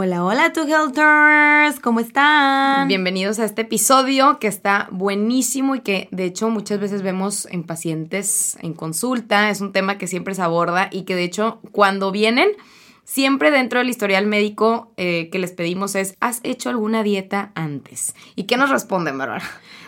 Hola, 0.00 0.24
hola, 0.24 0.52
tu 0.52 0.60
Helters, 0.60 1.80
¿cómo 1.80 1.98
están? 1.98 2.86
Bienvenidos 2.86 3.40
a 3.40 3.44
este 3.44 3.62
episodio 3.62 4.38
que 4.38 4.46
está 4.46 4.86
buenísimo 4.92 5.74
y 5.74 5.80
que 5.80 6.06
de 6.12 6.24
hecho 6.24 6.50
muchas 6.50 6.78
veces 6.78 7.02
vemos 7.02 7.48
en 7.50 7.64
pacientes 7.64 8.56
en 8.60 8.74
consulta. 8.74 9.50
Es 9.50 9.60
un 9.60 9.72
tema 9.72 9.98
que 9.98 10.06
siempre 10.06 10.36
se 10.36 10.42
aborda 10.42 10.88
y 10.92 11.02
que 11.02 11.16
de 11.16 11.24
hecho 11.24 11.58
cuando 11.72 12.12
vienen, 12.12 12.48
siempre 13.08 13.50
dentro 13.50 13.78
del 13.78 13.88
historial 13.88 14.26
médico 14.26 14.92
eh, 14.98 15.30
que 15.32 15.38
les 15.38 15.52
pedimos 15.52 15.94
es, 15.94 16.14
¿has 16.20 16.40
hecho 16.42 16.68
alguna 16.68 17.02
dieta 17.02 17.52
antes? 17.54 18.14
¿Y 18.36 18.44
qué 18.44 18.58
nos 18.58 18.68
responden, 18.68 19.16
Bárbara? 19.16 19.42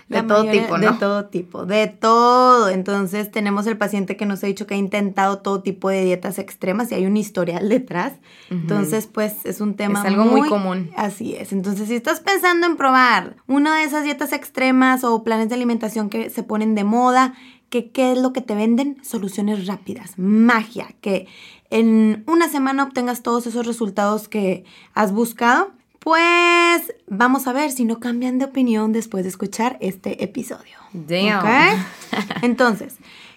De 0.09 0.25
todo 0.25 0.45
tipo, 0.51 0.77
¿no? 0.77 0.93
De 0.93 0.99
todo 0.99 1.27
tipo, 1.27 1.67
de 1.67 1.87
todo. 1.87 2.69
Entonces 2.69 3.31
tenemos 3.31 3.69
el 3.69 3.77
paciente 3.77 4.17
que 4.17 4.27
nos 4.27 4.43
ha 4.43 4.49
dicho 4.49 4.67
que 4.67 4.75
ha 4.75 4.77
intentado 4.77 5.39
todo 5.39 5.63
tipo 5.63 5.89
de 5.89 6.03
dietas 6.03 6.41
extremas 6.41 6.91
y 6.91 6.97
hay 6.97 7.07
un 7.07 7.17
historial 7.17 7.69
detrás. 7.69 8.15
Entonces, 8.51 9.07
pues 9.07 9.47
es 9.47 9.61
un 9.61 9.75
tema 9.75 10.01
es 10.01 10.07
algo 10.07 10.25
muy, 10.25 10.49
común. 10.49 10.91
Así 10.97 11.37
es. 11.37 11.53
Entonces, 11.53 11.87
si 11.87 11.95
estás 11.95 12.19
pensando 12.19 12.67
en 12.67 12.77
probar 12.77 13.37
una 13.47 13.77
de 13.77 13.85
esas 13.85 14.03
dietas 14.03 14.33
extremas 14.33 15.05
o 15.05 15.23
planes 15.23 15.49
de 15.49 15.55
alimentación 15.55 16.11
que 16.11 16.29
se 16.29 16.43
ponen 16.43 16.75
de 16.75 16.83
moda, 16.83 17.35
que 17.71 17.91
qué 17.91 18.13
es 18.13 18.19
lo 18.19 18.33
que 18.33 18.43
te 18.43 18.55
venden? 18.55 18.99
Soluciones 19.03 19.67
rápidas, 19.67 20.19
magia, 20.19 20.95
que 21.01 21.27
en 21.71 22.25
una 22.27 22.49
semana 22.49 22.83
obtengas 22.85 23.23
todos 23.23 23.47
esos 23.47 23.67
resultados 23.67 24.29
que 24.29 24.65
has 24.93 25.13
buscado 25.13 25.73
pues 26.01 26.95
vamos 27.09 27.47
a 27.47 27.53
ver 27.53 27.71
si 27.71 27.85
no 27.85 28.01
cambian 28.01 28.39
de 28.39 28.47
opinión 28.47 28.91
después 28.93 29.23
de 29.23 29.29
escuchar 29.29 29.77
este 29.81 30.25
episodio. 30.25 30.79
Damn. 30.95 31.85
Entonces, 32.43 32.97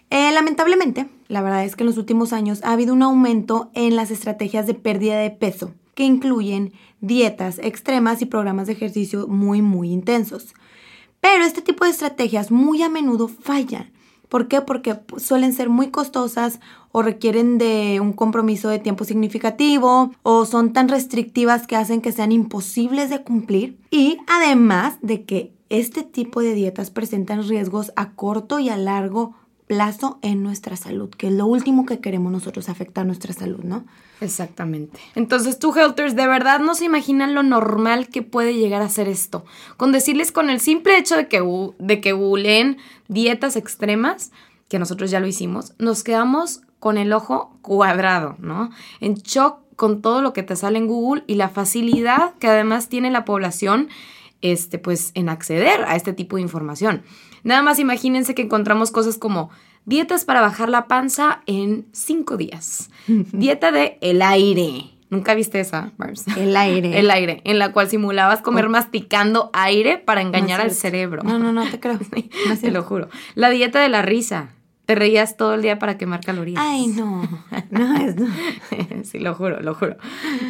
eh, 0.09 0.31
lamentablemente, 0.31 1.07
la 1.27 1.41
verdad 1.41 1.65
es 1.65 1.75
que 1.75 1.83
en 1.83 1.87
los 1.87 1.97
últimos 1.97 2.31
años 2.31 2.61
ha 2.63 2.71
habido 2.71 2.93
un 2.93 3.03
aumento 3.03 3.69
en 3.73 3.97
las 3.97 4.11
estrategias 4.11 4.65
de 4.65 4.75
pérdida 4.75 5.17
de 5.17 5.29
peso, 5.29 5.73
que 5.93 6.05
incluyen 6.05 6.71
dietas 7.01 7.59
extremas 7.59 8.21
y 8.21 8.27
programas 8.27 8.67
de 8.67 8.73
ejercicio 8.73 9.27
muy, 9.27 9.61
muy 9.61 9.91
intensos. 9.91 10.53
Pero 11.19 11.43
este 11.43 11.61
tipo 11.61 11.83
de 11.83 11.91
estrategias 11.91 12.49
muy 12.49 12.81
a 12.81 12.89
menudo 12.89 13.27
fallan 13.27 13.92
¿Por 14.33 14.47
qué? 14.47 14.61
Porque 14.61 14.99
suelen 15.17 15.53
ser 15.53 15.69
muy 15.69 15.91
costosas 15.91 16.59
o 16.91 17.03
requieren 17.03 17.59
de 17.59 17.99
un 18.01 18.13
compromiso 18.13 18.67
de 18.67 18.79
tiempo 18.79 19.05
significativo 19.05 20.11
o 20.23 20.45
son 20.45 20.73
tan 20.73 20.89
restrictivas 20.89 21.67
que 21.67 21.75
hacen 21.75 22.01
que 22.01 22.11
sean 22.11 22.31
imposibles 22.31 23.11
de 23.11 23.21
cumplir. 23.21 23.77
Y 23.91 24.17
además 24.25 24.97
de 25.03 25.23
que 25.23 25.53
este 25.69 26.01
tipo 26.01 26.41
de 26.41 26.55
dietas 26.55 26.89
presentan 26.89 27.47
riesgos 27.47 27.93
a 27.95 28.13
corto 28.13 28.57
y 28.57 28.69
a 28.69 28.75
largo 28.75 29.35
plazo 29.73 30.19
en 30.21 30.43
nuestra 30.43 30.77
salud, 30.77 31.09
que 31.09 31.27
es 31.27 31.33
lo 31.33 31.47
último 31.47 31.85
que 31.85 31.99
queremos 31.99 32.31
nosotros 32.31 32.69
afectar 32.69 33.05
nuestra 33.05 33.33
salud, 33.33 33.63
¿no? 33.63 33.85
Exactamente. 34.21 34.99
Entonces, 35.15 35.57
tú, 35.57 35.73
Helters, 35.75 36.15
de 36.15 36.27
verdad 36.27 36.59
no 36.59 36.75
se 36.75 36.85
imaginan 36.85 37.33
lo 37.33 37.41
normal 37.41 38.07
que 38.07 38.21
puede 38.21 38.55
llegar 38.55 38.83
a 38.83 38.89
ser 38.89 39.07
esto. 39.07 39.45
Con 39.75 39.91
decirles 39.91 40.31
con 40.31 40.51
el 40.51 40.59
simple 40.59 40.97
hecho 40.97 41.15
de 41.17 41.27
que, 41.27 41.43
de 41.79 42.01
que 42.01 42.11
googleen 42.11 42.77
dietas 43.07 43.55
extremas, 43.55 44.31
que 44.69 44.77
nosotros 44.77 45.09
ya 45.09 45.19
lo 45.19 45.27
hicimos, 45.27 45.73
nos 45.79 46.03
quedamos 46.03 46.61
con 46.79 46.97
el 46.97 47.11
ojo 47.11 47.57
cuadrado, 47.61 48.35
¿no? 48.39 48.69
En 48.99 49.15
shock 49.15 49.59
con 49.75 50.01
todo 50.01 50.21
lo 50.21 50.33
que 50.33 50.43
te 50.43 50.55
sale 50.55 50.77
en 50.77 50.87
Google 50.87 51.23
y 51.25 51.35
la 51.35 51.49
facilidad 51.49 52.35
que 52.35 52.47
además 52.47 52.89
tiene 52.89 53.09
la 53.09 53.25
población 53.25 53.89
este, 54.41 54.77
pues, 54.77 55.11
en 55.15 55.29
acceder 55.29 55.83
a 55.85 55.95
este 55.95 56.13
tipo 56.13 56.35
de 56.35 56.43
información. 56.43 57.01
Nada 57.43 57.61
más 57.61 57.79
imagínense 57.79 58.35
que 58.35 58.43
encontramos 58.43 58.91
cosas 58.91 59.17
como 59.17 59.49
Dietas 59.85 60.23
para 60.23 60.39
bajar 60.39 60.69
la 60.69 60.87
panza 60.87 61.41
en 61.45 61.85
cinco 61.91 62.37
días. 62.37 62.89
Dieta 63.07 63.71
de 63.71 63.97
el 64.01 64.21
aire. 64.21 64.89
¿Nunca 65.09 65.35
viste 65.35 65.59
esa, 65.59 65.91
El 66.37 66.55
aire. 66.55 66.97
El 66.97 67.11
aire, 67.11 67.41
en 67.43 67.59
la 67.59 67.71
cual 67.71 67.87
simulabas 67.89 68.41
comer 68.41 68.65
oh. 68.65 68.69
masticando 68.69 69.51
aire 69.53 69.99
para 69.99 70.21
engañar 70.21 70.59
al 70.61 70.71
cerebro. 70.71 71.21
No, 71.23 71.37
no, 71.37 71.51
no, 71.51 71.69
te 71.69 71.79
creo. 71.79 71.99
te 72.61 72.71
lo 72.71 72.83
juro. 72.83 73.09
La 73.35 73.49
dieta 73.49 73.79
de 73.79 73.89
la 73.89 74.01
risa. 74.01 74.49
Te 74.85 74.95
reías 74.95 75.37
todo 75.37 75.53
el 75.53 75.61
día 75.61 75.79
para 75.79 75.97
quemar 75.97 76.21
calorías. 76.21 76.61
Ay, 76.61 76.87
no. 76.87 77.27
No, 77.69 77.95
es 77.95 78.15
no. 78.15 78.27
sí, 79.03 79.19
lo 79.19 79.33
juro, 79.33 79.59
lo 79.61 79.73
juro. 79.73 79.95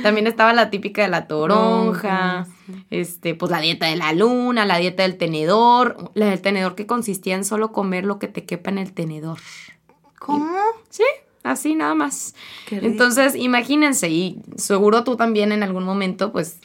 También 0.02 0.28
estaba 0.28 0.52
la 0.54 0.70
típica 0.70 1.04
de 1.04 1.08
la 1.08 1.28
toronja, 1.28 2.48
este, 2.90 3.36
pues 3.36 3.52
la 3.52 3.60
dieta 3.60 3.86
de 3.86 3.96
la 3.96 4.12
luna, 4.12 4.66
la 4.66 4.78
dieta 4.78 5.04
del 5.04 5.18
tenedor, 5.18 6.12
la 6.16 6.28
del 6.28 6.42
tenedor 6.42 6.76
que 6.76 6.86
consistía 6.86 7.36
en 7.36 7.46
solo 7.46 7.72
comer 7.72 8.06
lo 8.06 8.20
que 8.20 8.28
te 8.28 8.44
quepa 8.44 8.72
en 8.72 8.80
el 8.80 8.94
tenedor. 8.94 9.38
¿Cómo? 10.20 10.50
sí, 10.90 11.04
así 11.44 11.76
nada 11.76 11.94
más. 11.96 12.36
Entonces, 12.72 13.36
imagínense, 13.36 14.10
y 14.10 14.42
seguro 14.58 15.04
tú 15.04 15.16
también 15.16 15.52
en 15.52 15.64
algún 15.64 15.84
momento, 15.84 16.32
pues, 16.32 16.60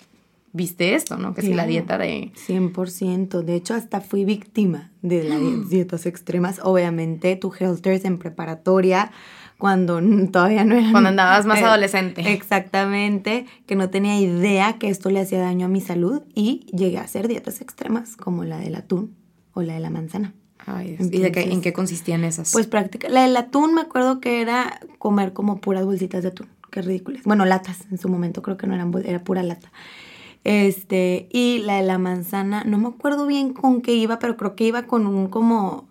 viste 0.59 0.95
esto, 0.95 1.17
¿no? 1.17 1.33
Que 1.33 1.41
si 1.41 1.55
la 1.55 1.65
dieta 1.65 1.97
de... 1.97 2.33
100%. 2.47 3.43
De 3.43 3.55
hecho, 3.55 3.75
hasta 3.75 4.03
fui 4.03 4.27
víctima 4.27 4.91
de 5.01 5.25
las 5.25 5.71
dietas 5.71 6.05
extremas. 6.05 6.61
Obviamente, 6.63 7.35
tu 7.37 7.51
Helters 7.59 8.05
en 8.05 8.19
preparatoria, 8.19 9.11
cuando 9.57 10.01
todavía 10.31 10.65
no 10.65 10.75
era... 10.75 10.91
Cuando 10.91 11.09
andabas 11.09 11.47
más 11.47 11.59
eh, 11.63 11.65
adolescente. 11.65 12.33
Exactamente, 12.33 13.47
que 13.67 13.77
no 13.77 13.89
tenía 13.89 14.21
idea 14.21 14.79
que 14.79 14.89
esto 14.89 15.09
le 15.09 15.21
hacía 15.21 15.39
daño 15.39 15.67
a 15.67 15.69
mi 15.69 15.81
salud 15.81 16.23
y 16.35 16.67
llegué 16.77 16.99
a 16.99 17.03
hacer 17.03 17.29
dietas 17.29 17.61
extremas 17.61 18.17
como 18.17 18.45
la 18.45 18.59
del 18.59 18.75
atún 18.75 19.17
o 19.55 19.63
la 19.63 19.75
de 19.75 19.81
la 19.81 19.91
manzana. 19.91 20.35
Ay, 20.67 20.97
¿Y 20.99 21.19
de 21.21 21.33
qué, 21.33 21.43
en 21.45 21.63
qué 21.63 21.73
consistían 21.73 22.25
esas? 22.25 22.53
Pues 22.53 22.67
práctica. 22.67 23.09
La 23.09 23.23
del 23.23 23.37
atún 23.37 23.75
me 23.75 23.81
acuerdo 23.81 24.21
que 24.21 24.43
era 24.43 24.81
comer 24.99 25.33
como 25.33 25.61
puras 25.61 25.87
bolsitas 25.87 26.23
de 26.23 26.29
atún. 26.29 26.49
Qué 26.71 26.83
ridículas. 26.83 27.23
Bueno, 27.25 27.45
latas 27.45 27.87
en 27.91 27.99
su 27.99 28.09
momento 28.09 28.43
creo 28.43 28.57
que 28.57 28.67
no 28.67 28.75
eran 28.75 28.93
era 29.05 29.21
pura 29.21 29.43
lata. 29.43 29.73
Este, 30.45 31.29
y 31.31 31.59
la 31.65 31.77
de 31.77 31.83
la 31.83 31.99
manzana, 31.99 32.65
no 32.65 32.79
me 32.79 32.89
acuerdo 32.89 33.27
bien 33.27 33.53
con 33.53 33.83
qué 33.83 33.95
iba, 33.95 34.19
pero 34.19 34.37
creo 34.37 34.57
que 34.57 34.65
iba 34.65 34.85
con 34.85 35.07
un 35.07 35.29
como 35.29 35.89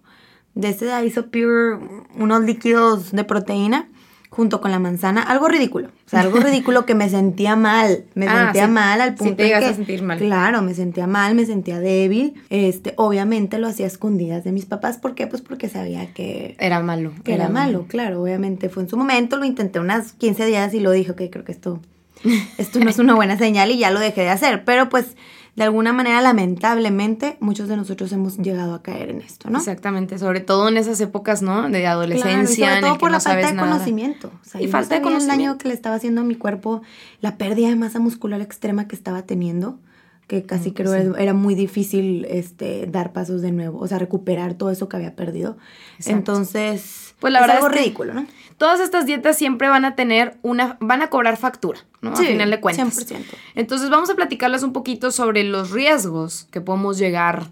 de 0.56 0.69
ese 0.69 1.06
Isopure, 1.06 1.78
unos 2.16 2.44
líquidos 2.44 3.12
de 3.12 3.24
proteína 3.24 3.90
junto 4.30 4.59
con 4.62 4.72
la 4.72 4.80
manzana, 4.80 5.22
algo 5.22 5.47
ridículo, 5.47 5.88
o 5.88 6.09
sea, 6.09 6.19
algo 6.22 6.40
ridículo 6.41 6.85
que 6.85 6.96
me 6.96 7.09
sentía 7.09 7.56
mal, 7.56 8.06
me 8.13 8.28
ah, 8.28 8.46
sentía 8.46 8.68
mal 8.68 9.02
al 9.02 9.16
punto 9.16 9.44
sí 9.44 9.49
te 9.49 9.55
a 9.55 9.73
sentir 9.73 10.03
mal. 10.03 10.17
Claro, 10.17 10.61
me 10.61 10.73
sentía 10.73 11.08
mal, 11.08 11.34
me 11.34 11.46
sentía 11.46 11.79
débil. 11.79 12.35
Este, 12.50 12.93
obviamente 12.97 13.58
lo 13.58 13.67
hacía 13.67 13.88
escondidas 13.88 14.43
de 14.43 14.52
mis 14.52 14.66
papás, 14.66 14.97
¿por 14.97 15.16
qué? 15.16 15.28
Pues 15.28 15.41
porque 15.41 15.70
sabía 15.70 16.14
que 16.14 16.55
era 16.59 16.82
malo, 16.82 17.14
que 17.23 17.34
era, 17.34 17.50
malo, 17.50 17.85
claro, 17.88 18.22
obviamente 18.22 18.70
fue 18.70 18.84
en 18.84 18.90
su 18.90 18.97
momento, 18.97 19.38
lo 19.38 19.46
intenté 19.46 19.79
unas 19.79 20.14
15 20.14 20.46
días 20.46 20.73
y 20.73 20.82
lo 20.82 20.91
dije, 20.91 21.11
ok, 21.11 21.22
creo 21.32 21.46
que 21.46 21.52
esto 21.52 21.79
esto 22.58 22.79
no 22.79 22.90
es 22.90 22.99
una 22.99 23.16
buena 23.16 23.37
señal 23.37 23.72
y 23.72 23.78
ya 23.78 23.91
lo 23.91 23.99
dejé 23.99 24.22
de 24.22 24.29
hacer, 24.29 24.64
pero 24.66 24.90
pues 24.90 25.16
de 25.55 25.64
alguna 25.64 25.91
manera 25.91 26.22
lamentablemente 26.22 27.35
muchos 27.40 27.67
de 27.67 27.75
nosotros 27.75 28.11
hemos 28.11 28.37
llegado 28.37 28.75
a 28.75 28.84
caer 28.84 29.09
en 29.09 29.22
esto, 29.22 29.49
¿no? 29.49 29.58
Exactamente, 29.58 30.19
sobre 30.19 30.40
todo 30.40 30.67
en 30.69 30.78
esas 30.78 31.02
épocas, 31.02 31.41
¿no? 31.41 31.67
De 31.67 31.87
adolescencia, 31.87 32.69
sobre 32.69 32.81
todo 32.81 32.97
por 32.99 33.11
la 33.11 33.19
falta 33.19 33.52
de 33.52 33.58
conocimiento. 33.58 34.31
y 34.59 34.67
falta 34.67 34.96
de 34.96 35.02
conocimiento. 35.02 35.34
el 35.34 35.40
daño 35.40 35.58
que 35.58 35.67
le 35.69 35.73
estaba 35.73 35.96
haciendo 35.96 36.22
a 36.22 36.23
mi 36.23 36.35
cuerpo, 36.35 36.84
la 37.22 37.37
pérdida 37.37 37.69
de 37.69 37.75
masa 37.75 37.99
muscular 37.99 38.40
extrema 38.40 38.87
que 38.87 38.96
estaba 38.96 39.23
teniendo 39.23 39.79
que 40.28 40.44
casi 40.44 40.74
creo 40.74 40.94
era 40.94 41.34
muy 41.34 41.56
difícil 41.56 42.26
este, 42.29 42.85
dar 42.85 43.14
pasos 43.14 43.41
de 43.41 43.53
nuevo, 43.53 43.79
o 43.79 43.88
sea, 43.88 43.97
recuperar 43.97 44.56
todo 44.56 44.70
eso 44.72 44.90
que 44.90 44.97
había 44.97 45.16
perdido. 45.16 45.58
Entonces, 46.06 47.16
pues 47.20 47.32
la 47.32 47.40
verdad 47.40 47.58
es 47.58 47.64
algo 47.64 47.76
ridículo, 47.76 48.14
¿no? 48.14 48.28
Todas 48.58 48.82
estas 48.82 49.06
dietas 49.06 49.38
siempre 49.38 49.70
van 49.70 49.85
a 49.85 49.96
tener 49.96 50.38
una, 50.41 50.78
van 50.82 51.02
a 51.02 51.09
cobrar 51.09 51.38
factura, 51.38 51.79
¿no? 52.02 52.16
Sí, 52.16 52.26
a 52.26 52.28
final 52.28 52.52
de 52.52 52.59
cuentas. 52.59 53.09
100%. 53.09 53.24
Entonces 53.56 53.90
vamos 53.90 54.09
a 54.09 54.16
platicarles 54.16 54.64
un 54.64 54.74
poquito 54.74 55.12
sobre 55.12 55.44
los 55.44 55.72
riesgos 55.72 56.46
que 56.52 56.59
podemos 56.59 56.97
llegar 56.97 57.47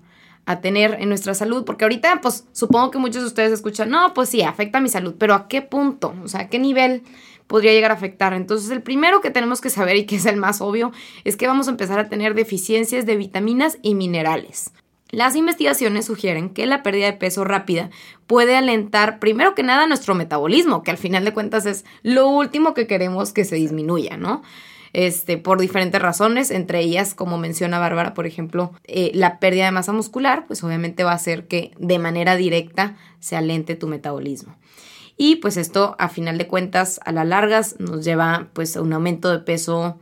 a 0.46 0.60
tener 0.60 0.98
en 1.00 1.08
nuestra 1.10 1.34
salud, 1.34 1.64
porque 1.64 1.86
ahorita 1.86 2.20
pues 2.22 2.46
supongo 2.52 2.92
que 2.92 2.98
muchos 2.98 3.22
de 3.22 3.28
ustedes 3.28 3.54
escuchan, 3.54 3.90
no, 3.90 4.14
pues 4.14 4.30
sí, 4.30 4.42
afecta 4.44 4.80
a 4.80 4.82
mi 4.82 4.90
salud, 4.90 5.16
pero 5.18 5.34
¿a 5.34 5.48
qué 5.48 5.62
punto? 5.62 6.14
O 6.24 6.28
sea, 6.28 6.42
¿a 6.42 6.48
qué 6.50 6.60
nivel 6.60 7.04
podría 7.48 7.74
llegar 7.74 7.92
a 7.92 7.96
afectar? 7.96 8.34
Entonces, 8.34 8.70
el 8.72 8.82
primero 8.82 9.22
que 9.22 9.32
tenemos 9.32 9.62
que 9.62 9.70
saber 9.70 9.96
y 9.96 10.06
que 10.06 10.16
es 10.16 10.26
el 10.26 10.38
más 10.38 10.62
obvio 10.62 10.92
es 11.24 11.38
que 11.38 11.48
vamos 11.48 11.68
a 11.68 11.72
empezar 11.72 12.00
a 12.00 12.10
tener 12.10 12.34
deficiencias 12.34 13.06
de 13.06 13.16
vitaminas 13.16 13.78
y 13.82 13.96
minerales. 13.96 14.72
Las 15.12 15.36
investigaciones 15.36 16.06
sugieren 16.06 16.50
que 16.50 16.66
la 16.66 16.84
pérdida 16.84 17.06
de 17.06 17.14
peso 17.14 17.44
rápida 17.44 17.90
puede 18.28 18.58
alentar, 18.58 19.20
primero 19.20 19.56
que 19.56 19.64
nada, 19.64 19.88
nuestro 19.88 20.16
metabolismo, 20.16 20.84
que 20.84 20.92
al 20.92 20.98
final 20.98 21.24
de 21.24 21.34
cuentas 21.34 21.66
es 21.66 21.86
lo 22.02 22.28
último 22.28 22.74
que 22.74 22.88
queremos 22.88 23.32
que 23.32 23.46
se 23.46 23.56
disminuya, 23.56 24.18
¿no? 24.18 24.42
este, 24.96 25.38
por 25.38 25.60
diferentes 25.60 26.02
razones, 26.02 26.52
entre 26.52 26.80
ellas, 26.80 27.16
como 27.16 27.38
menciona 27.38 27.80
Bárbara, 27.80 28.14
por 28.14 28.26
ejemplo, 28.26 28.72
eh, 28.86 29.12
la 29.14 29.40
pérdida 29.40 29.66
de 29.66 29.72
masa 29.72 29.92
muscular, 29.92 30.48
pues 30.48 30.64
obviamente 30.64 31.04
va 31.04 31.12
a 31.12 31.16
hacer 31.16 31.48
que 31.48 31.74
de 31.78 32.00
manera 32.00 32.38
directa 32.38 32.96
se 33.20 33.36
alente 33.36 33.76
tu 33.76 33.88
metabolismo. 33.88 34.56
Y 35.18 35.38
pues 35.38 35.58
esto, 35.58 35.96
a 35.98 36.10
final 36.10 36.38
de 36.38 36.48
cuentas, 36.48 37.00
a 37.06 37.12
la 37.12 37.24
largas 37.24 37.80
nos 37.80 38.04
lleva 38.04 38.50
pues 38.54 38.76
a 38.76 38.82
un 38.82 38.94
aumento 38.94 39.32
de 39.32 39.40
peso 39.40 39.98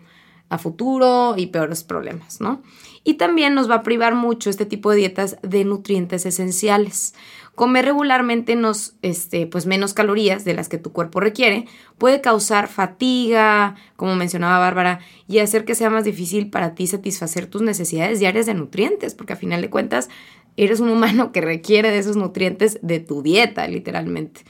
a 0.50 0.58
futuro 0.58 1.36
y 1.38 1.48
peores 1.48 1.84
problemas, 1.84 2.40
¿no? 2.40 2.62
Y 3.04 3.16
también 3.16 3.54
nos 3.54 3.70
va 3.70 3.76
a 3.76 3.84
privar 3.84 4.16
mucho 4.16 4.50
este 4.50 4.66
tipo 4.66 4.92
de 4.92 4.98
dietas 4.98 5.38
de 5.42 5.66
nutrientes 5.66 6.26
esenciales. 6.26 7.16
Comer 7.56 7.86
regularmente 7.86 8.56
nos, 8.56 8.96
este, 9.02 9.46
pues 9.46 9.66
menos 9.66 9.94
calorías 9.94 10.46
de 10.46 10.54
las 10.54 10.70
que 10.70 10.78
tu 10.78 10.92
cuerpo 10.92 11.20
requiere 11.20 11.68
puede 11.98 12.22
causar 12.22 12.68
fatiga, 12.68 13.76
como 13.96 14.16
mencionaba 14.16 14.60
Bárbara, 14.60 15.00
y 15.28 15.40
hacer 15.40 15.66
que 15.66 15.76
sea 15.76 15.90
más 15.90 16.04
difícil 16.04 16.50
para 16.50 16.76
ti 16.76 16.88
satisfacer 16.88 17.48
tus 17.48 17.62
necesidades 17.62 18.20
diarias 18.20 18.46
de 18.46 18.54
nutrientes, 18.54 19.16
porque 19.16 19.34
a 19.34 19.38
final 19.38 19.62
de 19.62 19.70
cuentas 19.70 20.10
eres 20.56 20.80
un 20.80 20.90
humano 20.90 21.32
que 21.32 21.42
requiere 21.42 21.92
de 21.92 21.98
esos 21.98 22.16
nutrientes 22.16 22.80
de 22.82 23.00
tu 23.00 23.22
dieta, 23.22 23.68
literalmente. 23.68 24.42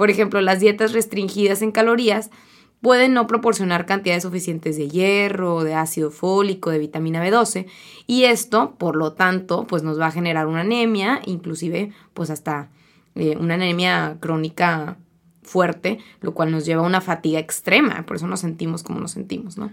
Por 0.00 0.08
ejemplo, 0.08 0.40
las 0.40 0.60
dietas 0.60 0.94
restringidas 0.94 1.60
en 1.60 1.72
calorías 1.72 2.30
pueden 2.80 3.12
no 3.12 3.26
proporcionar 3.26 3.84
cantidades 3.84 4.22
suficientes 4.22 4.78
de 4.78 4.88
hierro, 4.88 5.62
de 5.62 5.74
ácido 5.74 6.10
fólico, 6.10 6.70
de 6.70 6.78
vitamina 6.78 7.22
B12 7.22 7.66
y 8.06 8.24
esto, 8.24 8.76
por 8.78 8.96
lo 8.96 9.12
tanto, 9.12 9.66
pues 9.66 9.82
nos 9.82 10.00
va 10.00 10.06
a 10.06 10.10
generar 10.10 10.46
una 10.46 10.62
anemia, 10.62 11.20
inclusive 11.26 11.92
pues 12.14 12.30
hasta 12.30 12.70
eh, 13.14 13.36
una 13.38 13.56
anemia 13.56 14.16
crónica 14.20 14.96
fuerte, 15.42 15.98
lo 16.22 16.32
cual 16.32 16.50
nos 16.50 16.64
lleva 16.64 16.82
a 16.82 16.86
una 16.86 17.02
fatiga 17.02 17.38
extrema, 17.38 18.06
por 18.06 18.16
eso 18.16 18.26
nos 18.26 18.40
sentimos 18.40 18.82
como 18.82 19.00
nos 19.00 19.10
sentimos, 19.10 19.58
¿no? 19.58 19.70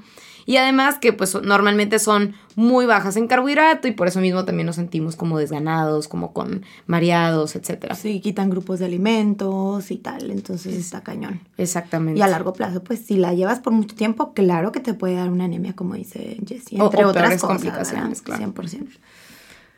Y 0.48 0.56
además 0.56 0.98
que 0.98 1.12
pues 1.12 1.36
normalmente 1.44 2.00
son 2.00 2.34
muy 2.56 2.86
bajas 2.86 3.18
en 3.18 3.28
carbohidrato 3.28 3.90
y 3.90 3.92
por 3.92 4.08
eso 4.08 4.22
mismo 4.22 4.46
también 4.46 4.66
nos 4.66 4.78
sentimos 4.78 5.18
como 5.18 5.38
desganados, 5.38 6.08
como 6.08 6.32
con 6.32 6.64
mareados, 6.86 7.58
etcétera. 7.58 7.96
Sí, 7.96 8.22
quitan 8.22 8.50
grupos 8.50 8.80
de 8.80 8.86
alimentos 8.86 9.92
y 9.92 9.98
tal, 9.98 10.32
entonces 10.32 10.76
está 10.76 11.04
cañón. 11.04 11.42
Exactamente. 11.58 12.18
Y 12.18 12.22
a 12.22 12.28
largo 12.28 12.54
plazo, 12.54 12.82
pues 12.82 13.02
si 13.02 13.18
la 13.18 13.34
llevas 13.34 13.60
por 13.60 13.74
mucho 13.74 13.94
tiempo, 13.94 14.34
claro 14.34 14.72
que 14.72 14.80
te 14.80 14.94
puede 14.94 15.16
dar 15.16 15.30
una 15.30 15.44
anemia, 15.44 15.74
como 15.74 15.96
dice 15.96 16.38
Jessie, 16.48 16.80
entre 16.80 17.04
otras 17.04 17.42
complicaciones, 17.42 18.22
claro. 18.22 18.54
100%. 18.54 18.88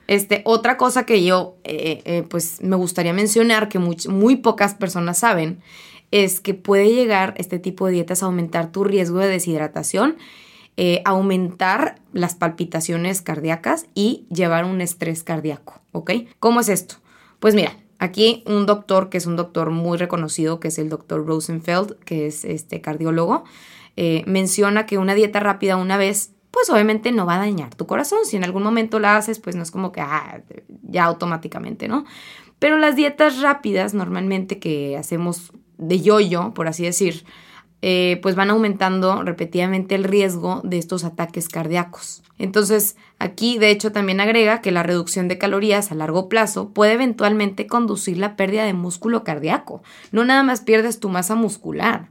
Este, 0.06 0.44
otra 0.46 0.78
cosa 0.78 1.04
que 1.04 1.24
yo, 1.24 1.58
eh, 1.64 2.04
eh, 2.06 2.24
pues, 2.30 2.62
me 2.62 2.76
gustaría 2.76 3.14
mencionar 3.14 3.70
que 3.70 3.80
muy, 3.80 3.98
muy 4.08 4.36
pocas 4.36 4.76
personas 4.76 5.18
saben 5.18 5.62
es 6.12 6.40
que 6.40 6.54
puede 6.54 6.94
llegar 6.94 7.34
este 7.38 7.58
tipo 7.58 7.88
de 7.88 7.94
dietas 7.94 8.22
a 8.22 8.28
aumentar 8.28 8.72
tu 8.72 8.84
riesgo 8.84 9.18
de 9.18 9.30
deshidratación 9.30 10.18
eh, 10.82 11.02
aumentar 11.04 12.00
las 12.14 12.36
palpitaciones 12.36 13.22
cardíacas 13.22 13.88
y 13.96 14.26
llevar 14.34 14.64
un 14.64 14.80
estrés 14.80 15.24
cardíaco, 15.24 15.82
¿ok? 15.92 16.12
¿Cómo 16.40 16.62
es 16.62 16.70
esto? 16.70 16.96
Pues 17.42 17.54
mira, 17.54 17.74
aquí 17.98 18.44
un 18.46 18.66
doctor 18.66 19.10
que 19.10 19.18
es 19.18 19.26
un 19.26 19.36
doctor 19.36 19.72
muy 19.72 19.98
reconocido, 19.98 20.62
que 20.62 20.70
es 20.70 20.80
el 20.80 20.88
doctor 20.88 21.26
Rosenfeld, 21.26 22.00
que 22.06 22.28
es 22.28 22.46
este 22.46 22.80
cardiólogo, 22.80 23.44
eh, 23.98 24.24
menciona 24.26 24.86
que 24.86 24.98
una 24.98 25.16
dieta 25.16 25.42
rápida 25.42 25.76
una 25.76 25.98
vez 25.98 26.32
pues 26.50 26.70
obviamente 26.70 27.12
no 27.12 27.26
va 27.26 27.36
a 27.36 27.40
dañar 27.40 27.76
tu 27.76 27.86
corazón. 27.86 28.20
Si 28.24 28.38
en 28.38 28.46
algún 28.46 28.64
momento 28.64 29.02
la 29.02 29.18
haces, 29.18 29.40
pues 29.40 29.58
no 29.58 29.64
es 29.64 29.72
como 29.72 29.92
que 29.92 30.00
ah, 30.00 30.44
ya 30.84 31.04
automáticamente, 31.04 31.90
¿no? 31.90 32.06
Pero 32.58 32.78
las 32.78 32.96
dietas 32.96 33.42
rápidas, 33.42 33.94
normalmente 33.94 34.60
que 34.60 34.96
hacemos 34.96 35.52
de 35.78 36.00
yo-yo, 36.00 36.54
por 36.54 36.70
así 36.70 36.86
decir, 36.86 37.26
eh, 37.82 38.20
pues 38.22 38.36
van 38.36 38.50
aumentando 38.50 39.24
repetidamente 39.24 39.96
el 39.96 40.04
riesgo 40.04 40.62
de 40.64 40.78
estos 40.78 41.04
ataques 41.04 41.48
cardíacos. 41.48 42.22
Entonces, 42.38 42.98
aquí 43.20 43.58
de 43.58 43.72
hecho 43.72 43.92
también 43.92 44.20
agrega 44.20 44.62
que 44.62 44.72
la 44.72 44.84
reducción 44.84 45.28
de 45.28 45.38
calorías 45.38 45.92
a 45.92 45.96
largo 45.96 46.30
plazo 46.30 46.70
puede 46.70 46.94
eventualmente 46.94 47.68
conducir 47.68 48.18
la 48.18 48.36
pérdida 48.36 48.66
de 48.66 48.74
músculo 48.74 49.24
cardíaco. 49.24 49.82
No 50.12 50.26
nada 50.26 50.44
más 50.44 50.62
pierdes 50.62 51.00
tu 51.00 51.10
masa 51.10 51.36
muscular, 51.36 52.10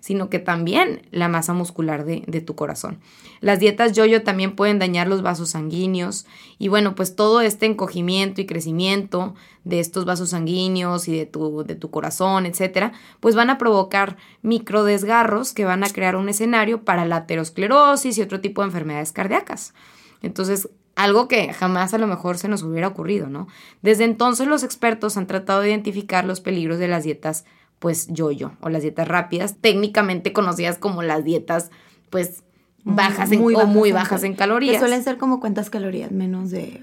Sino 0.00 0.30
que 0.30 0.38
también 0.38 1.02
la 1.10 1.28
masa 1.28 1.52
muscular 1.52 2.06
de, 2.06 2.40
tu 2.40 2.54
corazón. 2.54 3.00
Las 3.40 3.60
dietas 3.60 3.92
yo-yo 3.92 4.22
también 4.22 4.56
pueden 4.56 4.78
dañar 4.78 5.08
los 5.08 5.20
vasos 5.20 5.50
sanguíneos 5.50 6.24
y 6.58 6.68
bueno, 6.68 6.94
pues 6.94 7.14
todo 7.16 7.42
este 7.42 7.66
encogimiento 7.66 8.40
y 8.40 8.46
crecimiento 8.46 9.34
de 9.64 9.80
estos 9.80 10.06
vasos 10.06 10.30
sanguíneos 10.30 11.06
y 11.06 11.16
de 11.16 11.26
tu, 11.26 11.64
de 11.64 11.74
tu 11.74 11.90
corazón, 11.90 12.46
etcétera, 12.46 12.92
pues 13.20 13.34
van 13.34 13.50
a 13.50 13.58
provocar 13.58 14.16
microdesgarros 14.40 15.52
que 15.52 15.66
van 15.66 15.84
a 15.84 15.90
crear 15.90 16.16
un 16.16 16.30
escenario 16.30 16.82
para 16.82 17.04
la 17.04 17.16
aterosclerosis 17.16 18.16
y 18.16 18.22
otro 18.22 18.40
tipo 18.40 18.62
de 18.62 18.68
enfermedades 18.68 19.12
cardíacas. 19.12 19.74
Entonces, 20.22 20.68
algo 20.94 21.28
que 21.28 21.52
jamás 21.52 21.94
a 21.94 21.98
lo 21.98 22.06
mejor 22.06 22.38
se 22.38 22.48
nos 22.48 22.62
hubiera 22.62 22.88
ocurrido, 22.88 23.28
¿no? 23.28 23.48
Desde 23.82 24.04
entonces 24.04 24.46
los 24.46 24.62
expertos 24.62 25.16
han 25.16 25.26
tratado 25.26 25.60
de 25.60 25.70
identificar 25.70 26.24
los 26.24 26.40
peligros 26.40 26.78
de 26.78 26.88
las 26.88 27.04
dietas 27.04 27.44
pues 27.82 28.06
yo-yo 28.08 28.52
o 28.60 28.68
las 28.68 28.82
dietas 28.82 29.08
rápidas, 29.08 29.56
técnicamente 29.60 30.32
conocidas 30.32 30.78
como 30.78 31.02
las 31.02 31.24
dietas 31.24 31.72
pues 32.10 32.44
bajas 32.84 33.32
en, 33.32 33.40
muy 33.40 33.56
o 33.56 33.66
muy 33.66 33.90
bajas 33.90 34.22
en, 34.22 34.36
calorías. 34.36 34.74
Que 34.74 34.78
suelen 34.78 35.02
ser 35.02 35.18
como 35.18 35.40
cuántas 35.40 35.68
calorías, 35.68 36.12
menos 36.12 36.52
de 36.52 36.80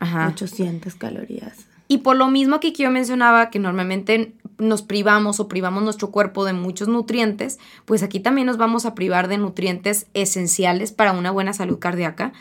800 0.00 0.94
calorías. 0.94 1.66
Y 1.86 1.98
por 1.98 2.16
lo 2.16 2.28
mismo 2.28 2.60
que 2.60 2.72
yo 2.72 2.90
mencionaba 2.90 3.50
que 3.50 3.58
normalmente 3.58 4.32
nos 4.56 4.80
privamos 4.80 5.38
o 5.38 5.48
privamos 5.48 5.82
nuestro 5.82 6.10
cuerpo 6.10 6.46
de 6.46 6.54
muchos 6.54 6.88
nutrientes, 6.88 7.58
pues 7.84 8.02
aquí 8.02 8.18
también 8.18 8.46
nos 8.46 8.56
vamos 8.56 8.86
a 8.86 8.94
privar 8.94 9.28
de 9.28 9.36
nutrientes 9.36 10.06
esenciales 10.14 10.92
para 10.92 11.12
una 11.12 11.30
buena 11.30 11.52
salud 11.52 11.78
cardíaca 11.78 12.32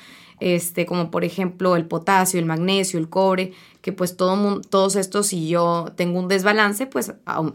este, 0.42 0.88
como 0.88 1.12
por 1.12 1.24
ejemplo 1.24 1.76
el 1.76 1.86
potasio, 1.86 2.40
el 2.40 2.48
magnesio, 2.48 3.00
el 3.00 3.10
cobre, 3.10 3.54
que 3.82 3.94
pues 3.94 4.18
todo, 4.18 4.60
todos 4.62 4.96
estos, 4.96 5.28
si 5.28 5.48
yo 5.48 5.94
tengo 5.96 6.20
un 6.20 6.28
desbalance, 6.28 6.88
pues 6.88 7.14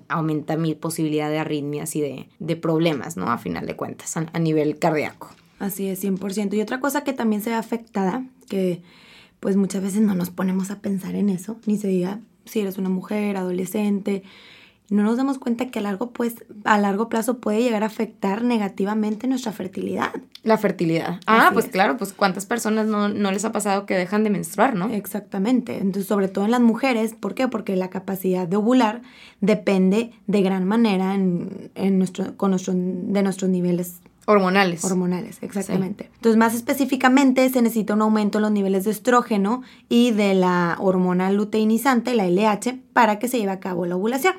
aumenta 0.09 0.57
mi 0.57 0.77
posibilidad 0.77 1.29
de 1.29 1.41
arritmias 1.41 1.97
y 1.97 2.29
de, 2.39 2.57
problemas, 2.57 3.17
¿no? 3.17 3.31
A 3.31 3.39
final 3.39 3.67
de 3.67 3.75
cuentas, 3.75 4.17
a, 4.17 4.39
nivel 4.39 4.79
cardíaco. 4.79 5.29
Así 5.59 5.89
es, 5.89 6.03
100%. 6.03 6.55
Y 6.55 6.61
otra 6.61 6.79
cosa 6.79 7.03
que 7.03 7.13
también 7.13 7.43
se 7.43 7.51
ve 7.51 7.57
afectada, 7.57 8.25
que 8.49 8.83
pues 9.41 9.57
muchas 9.57 9.83
veces 9.83 10.01
no 10.01 10.15
nos 10.15 10.31
ponemos 10.31 10.71
a 10.71 10.79
pensar 10.79 11.17
en 11.17 11.29
eso, 11.29 11.59
ni 11.67 11.77
se 11.77 11.89
diga 11.89 12.21
si 12.45 12.61
eres 12.61 12.79
una 12.79 12.89
mujer, 12.89 13.37
adolescente, 13.37 14.23
no 14.89 15.03
nos 15.03 15.17
damos 15.17 15.39
cuenta 15.39 15.69
que 15.71 15.81
a 15.81 15.83
largo, 15.83 16.11
pues, 16.11 16.45
a 16.65 16.79
largo 16.79 17.09
plazo 17.09 17.39
puede 17.39 17.63
llegar 17.63 17.83
a 17.83 17.87
afectar 17.87 18.43
negativamente 18.43 19.27
nuestra 19.27 19.53
fertilidad. 19.53 20.13
La 20.45 20.59
fertilidad. 20.59 21.21
Ah, 21.27 21.51
pues 21.53 21.67
claro, 21.67 21.97
pues 21.97 22.13
cuántas 22.13 22.47
personas 22.47 22.87
no, 22.87 23.09
les 23.09 23.45
ha 23.45 23.51
pasado 23.51 23.85
que 23.85 23.95
dejan 23.95 24.23
de 24.23 24.31
menstruar, 24.31 24.77
¿no? 24.77 24.89
Exactamente. 24.91 25.79
Entonces, 25.79 26.07
sobre 26.07 26.29
todo 26.29 26.45
en 26.45 26.53
las 26.53 26.61
mujeres, 26.61 27.15
¿por 27.15 27.35
qué? 27.35 27.49
Porque 27.49 27.75
la 27.75 27.91
capacidad 27.91 28.47
de 28.47 28.57
ovular 28.57 29.03
depende 29.41 30.13
de 30.29 30.43
gran 30.43 30.65
manera 30.65 31.15
en, 31.15 31.99
nuestro, 31.99 32.37
con 32.37 32.51
nuestro, 32.51 32.75
de 32.77 33.23
nuestros 33.23 33.51
niveles 33.51 34.01
Hormonales. 34.29 34.85
Hormonales, 34.85 35.39
exactamente. 35.41 36.11
Entonces, 36.17 36.37
más 36.37 36.53
específicamente, 36.53 37.49
se 37.49 37.63
necesita 37.63 37.95
un 37.95 38.03
aumento 38.03 38.39
en 38.39 38.43
los 38.43 38.51
niveles 38.51 38.85
de 38.85 38.91
estrógeno 38.91 39.63
y 39.89 40.11
de 40.11 40.35
la 40.35 40.77
hormona 40.81 41.31
luteinizante, 41.31 42.13
la 42.15 42.27
LH, 42.27 42.77
para 42.93 43.21
que 43.21 43.29
se 43.29 43.39
lleve 43.39 43.53
a 43.53 43.61
cabo 43.61 43.87
la 43.87 43.95
ovulación. 43.95 44.35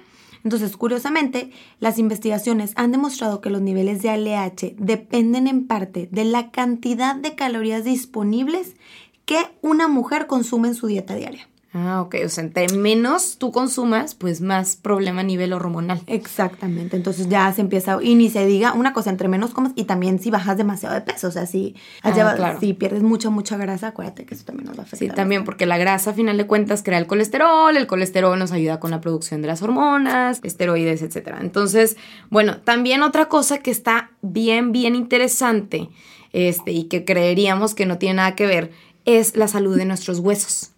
Entonces, 0.47 0.77
curiosamente, 0.77 1.51
las 1.81 1.99
investigaciones 1.99 2.71
han 2.77 2.93
demostrado 2.93 3.41
que 3.41 3.49
los 3.49 3.61
niveles 3.61 4.01
de 4.01 4.11
ALH 4.11 4.75
dependen 4.77 5.45
en 5.45 5.67
parte 5.67 6.07
de 6.09 6.23
la 6.23 6.51
cantidad 6.51 7.17
de 7.17 7.35
calorías 7.35 7.83
disponibles 7.83 8.77
que 9.25 9.39
una 9.61 9.89
mujer 9.89 10.25
consume 10.25 10.69
en 10.69 10.75
su 10.75 10.87
dieta 10.87 11.15
diaria. 11.15 11.49
Ah, 11.77 12.01
ok. 12.01 12.15
O 12.25 12.29
sea, 12.29 12.43
entre 12.43 12.67
menos 12.69 13.37
tú 13.37 13.51
consumas, 13.51 14.15
pues 14.15 14.41
más 14.41 14.75
problema 14.75 15.21
a 15.21 15.23
nivel 15.23 15.53
hormonal. 15.53 16.01
Exactamente. 16.07 16.97
Entonces 16.97 17.29
ya 17.29 17.51
se 17.53 17.61
empieza, 17.61 17.99
y 18.01 18.15
ni 18.15 18.29
se 18.29 18.45
diga 18.47 18.73
una 18.73 18.93
cosa, 18.93 19.11
entre 19.11 19.27
menos 19.27 19.51
comas 19.51 19.73
y 19.75 19.83
también 19.83 20.19
si 20.19 20.31
bajas 20.31 20.57
demasiado 20.57 20.95
de 20.95 21.01
peso. 21.01 21.27
O 21.27 21.31
sea, 21.31 21.45
si, 21.45 21.75
ah, 22.01 22.57
si 22.59 22.73
pierdes 22.73 23.03
mucha, 23.03 23.29
mucha 23.29 23.57
grasa, 23.57 23.89
acuérdate 23.89 24.25
que 24.25 24.33
eso 24.33 24.43
también 24.43 24.67
nos 24.67 24.77
va 24.77 24.81
a 24.81 24.85
afectar. 24.85 25.09
Sí, 25.09 25.15
también, 25.15 25.45
porque 25.45 25.67
la 25.67 25.77
grasa, 25.77 26.11
a 26.11 26.13
final 26.13 26.37
de 26.37 26.47
cuentas, 26.47 26.81
crea 26.81 26.97
el 26.97 27.05
colesterol. 27.05 27.77
El 27.77 27.85
colesterol 27.85 28.39
nos 28.39 28.51
ayuda 28.51 28.79
con 28.79 28.89
la 28.89 28.99
producción 28.99 29.41
de 29.41 29.47
las 29.47 29.61
hormonas, 29.61 30.39
esteroides, 30.43 31.03
etc. 31.03 31.35
Entonces, 31.41 31.95
bueno, 32.29 32.57
también 32.57 33.03
otra 33.03 33.27
cosa 33.27 33.59
que 33.59 33.69
está 33.69 34.11
bien, 34.21 34.71
bien 34.71 34.95
interesante 34.95 35.89
este, 36.33 36.71
y 36.71 36.85
que 36.85 37.05
creeríamos 37.05 37.75
que 37.75 37.85
no 37.85 37.97
tiene 37.97 38.15
nada 38.15 38.35
que 38.35 38.47
ver 38.47 38.71
es 39.05 39.37
la 39.37 39.47
salud 39.47 39.77
de 39.77 39.85
nuestros 39.85 40.19
huesos. 40.19 40.71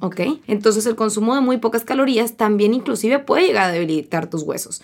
¿Ok? 0.00 0.20
Entonces 0.46 0.86
el 0.86 0.96
consumo 0.96 1.34
de 1.34 1.40
muy 1.40 1.58
pocas 1.58 1.84
calorías 1.84 2.36
también 2.36 2.74
inclusive 2.74 3.18
puede 3.18 3.46
llegar 3.46 3.64
a 3.64 3.72
debilitar 3.72 4.28
tus 4.28 4.42
huesos. 4.42 4.82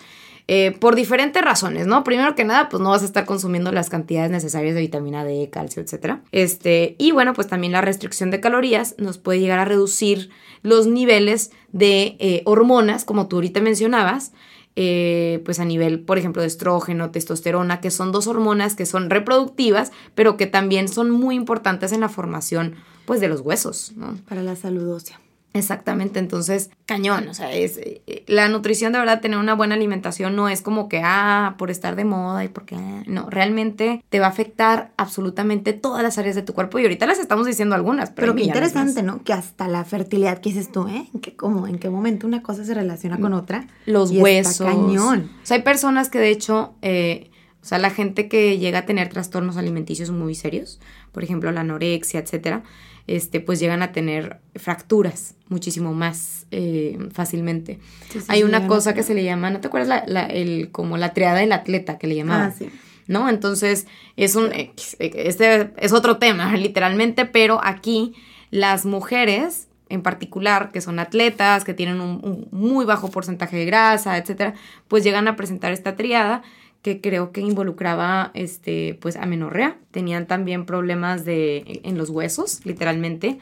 Eh, 0.49 0.75
por 0.77 0.95
diferentes 0.95 1.41
razones, 1.41 1.87
¿no? 1.87 2.03
Primero 2.03 2.35
que 2.35 2.43
nada, 2.43 2.67
pues 2.67 2.83
no 2.83 2.89
vas 2.89 3.01
a 3.01 3.05
estar 3.05 3.25
consumiendo 3.25 3.71
las 3.71 3.89
cantidades 3.89 4.29
necesarias 4.29 4.75
de 4.75 4.81
vitamina 4.81 5.23
D, 5.23 5.49
calcio, 5.49 5.81
etc. 5.81 6.17
Este, 6.33 6.95
y 6.99 7.11
bueno, 7.13 7.33
pues 7.33 7.47
también 7.47 7.71
la 7.71 7.79
restricción 7.79 8.29
de 8.29 8.41
calorías 8.41 8.95
nos 8.97 9.17
puede 9.17 9.39
llegar 9.39 9.59
a 9.59 9.65
reducir 9.65 10.31
los 10.61 10.85
niveles 10.85 11.51
de 11.71 12.17
eh, 12.19 12.41
hormonas, 12.43 13.05
como 13.05 13.27
tú 13.27 13.37
ahorita 13.37 13.61
mencionabas, 13.61 14.33
eh, 14.75 15.41
pues 15.45 15.59
a 15.59 15.65
nivel, 15.65 16.01
por 16.01 16.17
ejemplo, 16.17 16.41
de 16.41 16.47
estrógeno, 16.47 17.11
testosterona, 17.11 17.79
que 17.79 17.91
son 17.91 18.11
dos 18.11 18.27
hormonas 18.27 18.75
que 18.75 18.85
son 18.85 19.09
reproductivas, 19.09 19.91
pero 20.13 20.35
que 20.35 20.47
también 20.47 20.89
son 20.89 21.09
muy 21.09 21.35
importantes 21.35 21.93
en 21.93 22.01
la 22.01 22.09
formación, 22.09 22.75
pues, 23.05 23.21
de 23.21 23.27
los 23.27 23.41
huesos, 23.41 23.93
¿no? 23.95 24.17
Para 24.27 24.43
la 24.43 24.55
salud 24.55 24.89
ósea. 24.91 25.19
Exactamente, 25.55 26.17
entonces, 26.17 26.71
cañón, 26.87 27.27
o 27.27 27.33
sea, 27.35 27.53
es 27.53 27.77
eh, 27.77 28.23
la 28.25 28.49
nutrición 28.49 28.91
de 28.91 28.97
verdad, 28.97 29.21
tener 29.21 29.37
una 29.37 29.53
buena 29.53 29.75
alimentación 29.75 30.35
no 30.35 30.49
es 30.49 30.63
como 30.63 30.89
que, 30.89 31.01
ah, 31.03 31.53
por 31.59 31.69
estar 31.69 31.95
de 31.95 32.05
moda 32.05 32.43
y 32.43 32.47
porque, 32.47 32.75
ah, 32.75 33.03
no, 33.05 33.29
realmente 33.29 34.03
te 34.09 34.19
va 34.19 34.25
a 34.25 34.29
afectar 34.29 34.93
absolutamente 34.97 35.73
todas 35.73 36.01
las 36.01 36.17
áreas 36.17 36.35
de 36.35 36.41
tu 36.41 36.53
cuerpo 36.53 36.79
y 36.79 36.83
ahorita 36.83 37.05
las 37.05 37.19
estamos 37.19 37.45
diciendo 37.45 37.75
algunas, 37.75 38.09
pero, 38.09 38.33
pero 38.33 38.35
qué 38.35 38.43
interesante, 38.45 39.03
¿no? 39.03 39.23
Que 39.23 39.33
hasta 39.33 39.67
la 39.67 39.85
fertilidad 39.85 40.39
que 40.39 40.49
dices 40.49 40.71
tú, 40.71 40.87
¿eh? 40.87 41.07
¿En 41.13 41.21
qué, 41.21 41.35
cómo, 41.35 41.67
¿En 41.67 41.77
qué 41.77 41.91
momento 41.91 42.25
una 42.25 42.41
cosa 42.41 42.65
se 42.65 42.73
relaciona 42.73 43.19
con 43.19 43.33
otra? 43.33 43.67
Los 43.85 44.09
huesos. 44.09 44.65
cañón. 44.65 45.29
O 45.43 45.45
sea, 45.45 45.57
hay 45.57 45.63
personas 45.63 46.09
que 46.09 46.17
de 46.17 46.31
hecho, 46.31 46.73
eh, 46.81 47.29
o 47.61 47.65
sea, 47.65 47.77
la 47.77 47.91
gente 47.91 48.27
que 48.27 48.57
llega 48.57 48.79
a 48.79 48.85
tener 48.87 49.09
trastornos 49.09 49.57
alimenticios 49.57 50.09
muy 50.09 50.33
serios, 50.33 50.79
por 51.11 51.23
ejemplo, 51.23 51.51
la 51.51 51.61
anorexia, 51.61 52.19
etcétera, 52.19 52.63
este, 53.07 53.39
pues 53.39 53.59
llegan 53.59 53.81
a 53.81 53.91
tener 53.91 54.39
fracturas 54.55 55.35
muchísimo 55.49 55.93
más 55.93 56.45
eh, 56.51 56.97
fácilmente. 57.11 57.79
Hay 58.27 58.43
una 58.43 58.67
cosa 58.67 58.93
que 58.93 59.03
se 59.03 59.13
le 59.13 59.23
llama, 59.23 59.49
¿no 59.49 59.59
te 59.59 59.67
acuerdas 59.67 60.03
la, 60.07 60.25
el, 60.25 60.69
como 60.71 60.97
la 60.97 61.13
triada 61.13 61.39
del 61.39 61.51
atleta 61.51 61.97
que 61.97 62.07
le 62.07 62.15
llamaban? 62.15 62.49
Ah, 62.49 62.55
sí. 62.57 62.69
¿No? 63.07 63.27
Entonces, 63.27 63.85
es 64.15 64.35
un, 64.35 64.51
este 64.99 65.73
es 65.77 65.91
otro 65.91 66.17
tema, 66.17 66.53
literalmente, 66.57 67.25
pero 67.25 67.59
aquí 67.63 68.13
las 68.49 68.85
mujeres 68.85 69.67
en 69.89 70.01
particular, 70.01 70.71
que 70.71 70.81
son 70.81 70.97
atletas, 70.97 71.63
que 71.63 71.75
tienen 71.75 72.01
un, 72.01 72.19
un 72.23 72.47
muy 72.51 72.83
bajo 72.83 73.11
porcentaje 73.11 73.57
de 73.57 73.65
grasa, 73.65 74.17
etcétera, 74.17 74.55
pues 74.87 75.03
llegan 75.03 75.27
a 75.27 75.35
presentar 75.35 75.71
esta 75.71 75.95
triada 75.95 76.41
que 76.83 77.01
creo 77.01 77.31
que 77.31 77.41
involucraba 77.41 78.29
este 78.35 78.99
pues 79.01 79.15
amenorrea. 79.15 79.77
Tenían 79.89 80.27
también 80.27 80.65
problemas 80.65 81.25
de 81.25 81.81
en 81.83 81.97
los 81.97 82.11
huesos, 82.11 82.63
literalmente. 82.65 83.39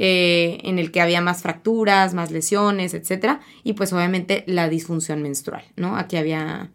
Eh, 0.00 0.60
en 0.62 0.78
el 0.78 0.92
que 0.92 1.00
había 1.00 1.20
más 1.20 1.42
fracturas, 1.42 2.14
más 2.14 2.30
lesiones, 2.30 2.94
etcétera, 2.94 3.40
y 3.64 3.72
pues 3.72 3.92
obviamente 3.92 4.44
la 4.46 4.68
disfunción 4.68 5.22
menstrual, 5.22 5.64
¿no? 5.74 5.96
Aquí 5.96 6.16
había 6.16 6.70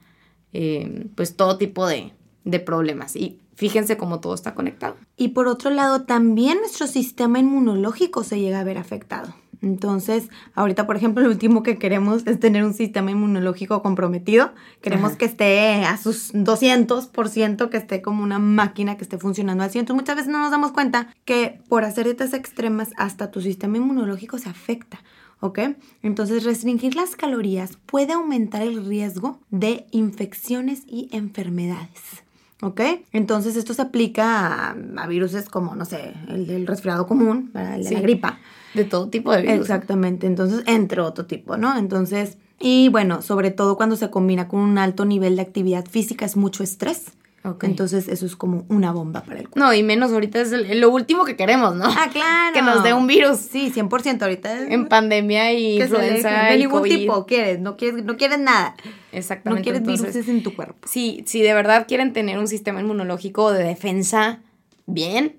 eh, 0.51 1.05
pues 1.15 1.37
todo 1.37 1.57
tipo 1.57 1.87
de, 1.87 2.11
de 2.43 2.59
problemas 2.59 3.15
y 3.15 3.39
fíjense 3.55 3.95
cómo 3.95 4.19
todo 4.19 4.33
está 4.33 4.53
conectado. 4.53 4.97
Y 5.15 5.29
por 5.29 5.47
otro 5.47 5.69
lado, 5.69 6.03
también 6.03 6.57
nuestro 6.59 6.85
sistema 6.85 7.39
inmunológico 7.39 8.25
se 8.25 8.41
llega 8.41 8.59
a 8.59 8.65
ver 8.65 8.77
afectado. 8.77 9.33
Entonces, 9.63 10.29
ahorita, 10.55 10.85
por 10.85 10.97
ejemplo, 10.97 11.23
lo 11.23 11.29
último 11.29 11.63
que 11.63 11.77
queremos 11.77 12.27
es 12.27 12.39
tener 12.39 12.65
un 12.65 12.73
sistema 12.73 13.11
inmunológico 13.11 13.81
comprometido. 13.81 14.51
Queremos 14.81 15.13
que 15.15 15.25
esté 15.25 15.85
a 15.85 15.97
sus 15.97 16.33
200%, 16.33 17.69
que 17.69 17.77
esté 17.77 18.01
como 18.01 18.23
una 18.23 18.39
máquina 18.39 18.97
que 18.97 19.03
esté 19.03 19.17
funcionando 19.17 19.63
al 19.63 19.71
100. 19.71 19.81
Entonces, 19.83 20.01
muchas 20.01 20.15
veces 20.17 20.31
no 20.31 20.39
nos 20.39 20.51
damos 20.51 20.73
cuenta 20.73 21.07
que 21.23 21.61
por 21.69 21.85
hacer 21.85 22.05
dietas 22.05 22.33
extremas, 22.33 22.91
hasta 22.97 23.31
tu 23.31 23.41
sistema 23.41 23.77
inmunológico 23.77 24.37
se 24.37 24.49
afecta. 24.49 24.99
¿ok? 25.39 25.59
Entonces, 26.01 26.43
restringir 26.43 26.95
las 26.95 27.15
calorías 27.15 27.77
puede 27.85 28.13
aumentar 28.13 28.61
el 28.61 28.85
riesgo 28.85 29.39
de 29.49 29.87
infecciones 29.91 30.83
y 30.87 31.09
enfermedades. 31.11 32.23
¿Ok? 32.61 32.79
Entonces 33.11 33.57
esto 33.57 33.73
se 33.73 33.81
aplica 33.81 34.69
a, 34.69 34.75
a 34.97 35.07
virus 35.07 35.33
como, 35.49 35.75
no 35.75 35.83
sé, 35.83 36.13
el 36.29 36.47
del 36.47 36.65
resfriado 36.65 37.05
común, 37.07 37.51
el 37.53 37.83
de 37.83 37.91
la 37.91 37.99
gripa. 37.99 38.39
De 38.73 38.85
todo 38.85 39.09
tipo 39.09 39.31
de 39.31 39.41
virus. 39.41 39.61
Exactamente, 39.61 40.27
entonces, 40.27 40.63
entre 40.65 41.01
otro 41.01 41.25
tipo, 41.25 41.57
¿no? 41.57 41.77
Entonces, 41.77 42.37
y 42.59 42.89
bueno, 42.89 43.21
sobre 43.21 43.51
todo 43.51 43.75
cuando 43.75 43.95
se 43.95 44.09
combina 44.09 44.47
con 44.47 44.61
un 44.61 44.77
alto 44.77 45.05
nivel 45.05 45.35
de 45.35 45.41
actividad 45.41 45.85
física, 45.85 46.25
es 46.25 46.37
mucho 46.37 46.63
estrés. 46.63 47.11
Okay. 47.45 47.69
Entonces 47.69 48.07
eso 48.07 48.25
es 48.25 48.37
como 48.37 48.65
una 48.69 48.93
bomba 48.93 49.21
para 49.23 49.39
el 49.39 49.49
cuerpo. 49.49 49.59
No, 49.59 49.73
y 49.73 49.83
menos 49.83 50.13
ahorita 50.13 50.39
es 50.39 50.51
lo 50.51 50.89
último 50.89 51.25
que 51.25 51.35
queremos, 51.35 51.75
¿no? 51.75 51.85
Ah, 51.87 52.07
claro. 52.09 52.53
Que 52.53 52.61
nos 52.61 52.83
dé 52.83 52.93
un 52.93 53.05
virus. 53.05 53.39
Sí, 53.39 53.69
100% 53.75 54.21
ahorita. 54.21 54.61
Es, 54.61 54.71
en 54.71 54.87
pandemia 54.87 55.51
y 55.51 55.81
influenza 55.81 56.45
De 56.45 56.57
ningún 56.57 56.83
tipo 56.83 57.25
quieres, 57.25 57.59
no 57.59 57.75
quieres, 57.75 58.05
no 58.05 58.15
quieres 58.15 58.39
nada. 58.39 58.75
Exactamente. 59.11 59.71
No 59.71 59.81
quieres 59.81 60.01
virus 60.01 60.27
en 60.29 60.41
tu 60.41 60.55
cuerpo. 60.55 60.87
Sí, 60.87 61.23
si 61.27 61.41
de 61.41 61.53
verdad 61.53 61.85
quieren 61.85 62.13
tener 62.13 62.39
un 62.39 62.47
sistema 62.47 62.79
inmunológico 62.79 63.51
de 63.51 63.65
defensa 63.65 64.39
bien, 64.85 65.35